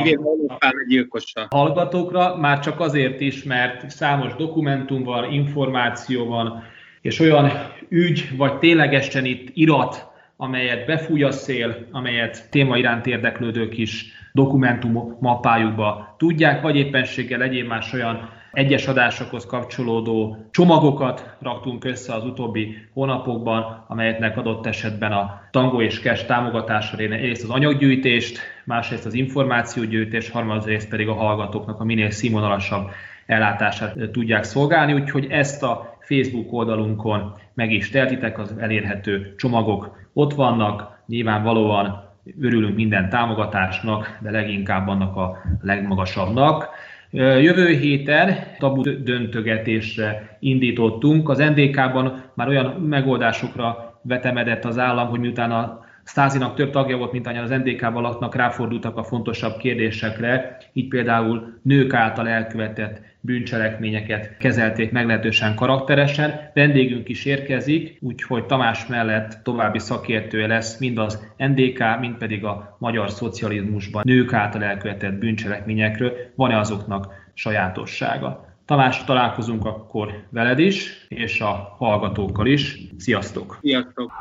a 1.35 1.47
hallgatókra, 1.51 2.37
már 2.37 2.59
csak 2.59 2.81
azért 2.81 3.21
is, 3.21 3.43
mert 3.43 3.91
számos 3.91 4.35
dokumentum 4.35 5.03
van, 5.03 5.33
információ 5.33 6.27
van, 6.27 6.63
és 7.01 7.21
olyan 7.21 7.51
ügy, 7.89 8.37
vagy 8.37 8.59
ténylegesen 8.59 9.25
itt 9.25 9.49
irat, 9.55 10.15
amelyet 10.37 10.87
befúj 10.87 11.23
a 11.23 11.31
szél, 11.31 11.87
amelyet 11.91 12.51
téma 12.51 12.77
iránt 12.77 13.07
érdeklődők 13.07 13.79
is 13.79 14.07
dokumentum 14.33 15.17
mappájukba 15.21 16.15
tudják, 16.19 16.63
vagy 16.63 16.77
éppenséggel 16.77 17.43
egyéb 17.43 17.67
más 17.67 17.93
olyan 17.93 18.31
egyes 18.57 18.87
adásokhoz 18.87 19.47
kapcsolódó 19.47 20.37
csomagokat 20.51 21.37
raktunk 21.41 21.85
össze 21.85 22.15
az 22.15 22.25
utóbbi 22.25 22.77
hónapokban, 22.93 23.85
amelyeknek 23.89 24.37
adott 24.37 24.67
esetben 24.67 25.13
a 25.13 25.41
Tango 25.51 25.81
és 25.81 26.01
Cash 26.01 26.27
támogatása 26.27 26.97
egyrészt 26.97 27.43
az 27.43 27.51
anyaggyűjtést, 27.51 28.39
másrészt 28.65 29.07
az 29.07 29.15
információgyűjtést, 29.15 30.31
harmadrészt 30.31 30.89
pedig 30.89 31.09
a 31.09 31.15
hallgatóknak 31.15 31.81
a 31.81 31.85
minél 31.85 32.11
színvonalasabb 32.11 32.91
ellátását 33.27 34.11
tudják 34.13 34.45
szolgálni, 34.45 34.93
úgyhogy 34.93 35.27
ezt 35.31 35.63
a 35.63 35.99
Facebook 36.01 36.53
oldalunkon 36.53 37.35
meg 37.55 37.73
is 37.73 37.91
teltitek, 37.91 38.39
az 38.39 38.55
elérhető 38.59 39.35
csomagok 39.37 39.99
ott 40.13 40.35
vannak, 40.35 41.03
nyilvánvalóan 41.07 42.05
örülünk 42.41 42.77
minden 42.77 43.09
támogatásnak, 43.09 44.19
de 44.21 44.31
leginkább 44.31 44.89
annak 44.89 45.17
a 45.17 45.39
legmagasabbnak. 45.63 46.69
Jövő 47.11 47.69
héten 47.69 48.37
tabu 48.59 48.83
döntögetésre 49.03 50.37
indítottunk. 50.41 51.29
Az 51.29 51.39
NDK-ban 51.39 52.23
már 52.35 52.49
olyan 52.49 52.67
megoldásokra 52.67 53.99
vetemedett 54.03 54.65
az 54.65 54.79
állam, 54.79 55.09
hogy 55.09 55.21
miután 55.21 55.51
a 55.51 55.85
Stázinak 56.05 56.55
több 56.55 56.71
tagja 56.71 56.97
volt, 56.97 57.13
mint 57.13 57.27
annyian 57.27 57.45
az 57.45 57.51
NDK-ban 57.51 58.03
laknak, 58.03 58.35
ráfordultak 58.35 58.97
a 58.97 59.05
fontosabb 59.05 59.57
kérdésekre, 59.57 60.57
így 60.73 60.89
például 60.89 61.59
nők 61.63 61.95
által 61.95 62.29
elkövetett 62.29 63.01
bűncselekményeket 63.27 64.37
kezelték 64.37 64.93
meglehetősen 64.93 65.55
karakteresen. 65.55 66.51
Vendégünk 66.55 67.09
is 67.09 67.25
érkezik, 67.25 67.99
úgyhogy 68.01 68.47
Tamás 68.47 68.87
mellett 68.87 69.41
további 69.43 69.79
szakértője 69.79 70.47
lesz 70.47 70.79
mind 70.79 70.99
az 70.99 71.27
NDK, 71.37 71.85
mind 72.01 72.17
pedig 72.17 72.45
a 72.45 72.77
magyar 72.79 73.11
szocializmusban 73.11 74.03
nők 74.07 74.33
által 74.33 74.65
elkövetett 74.65 75.15
bűncselekményekről. 75.15 76.13
Van-e 76.35 76.59
azoknak 76.59 77.15
sajátossága? 77.35 78.45
Tamás, 78.65 79.05
találkozunk 79.05 79.65
akkor 79.65 80.25
veled 80.31 80.59
is, 80.59 81.07
és 81.09 81.41
a 81.41 81.75
hallgatókkal 81.79 82.47
is. 82.47 82.79
Sziasztok! 82.97 83.59
Sziasztok! 83.61 84.13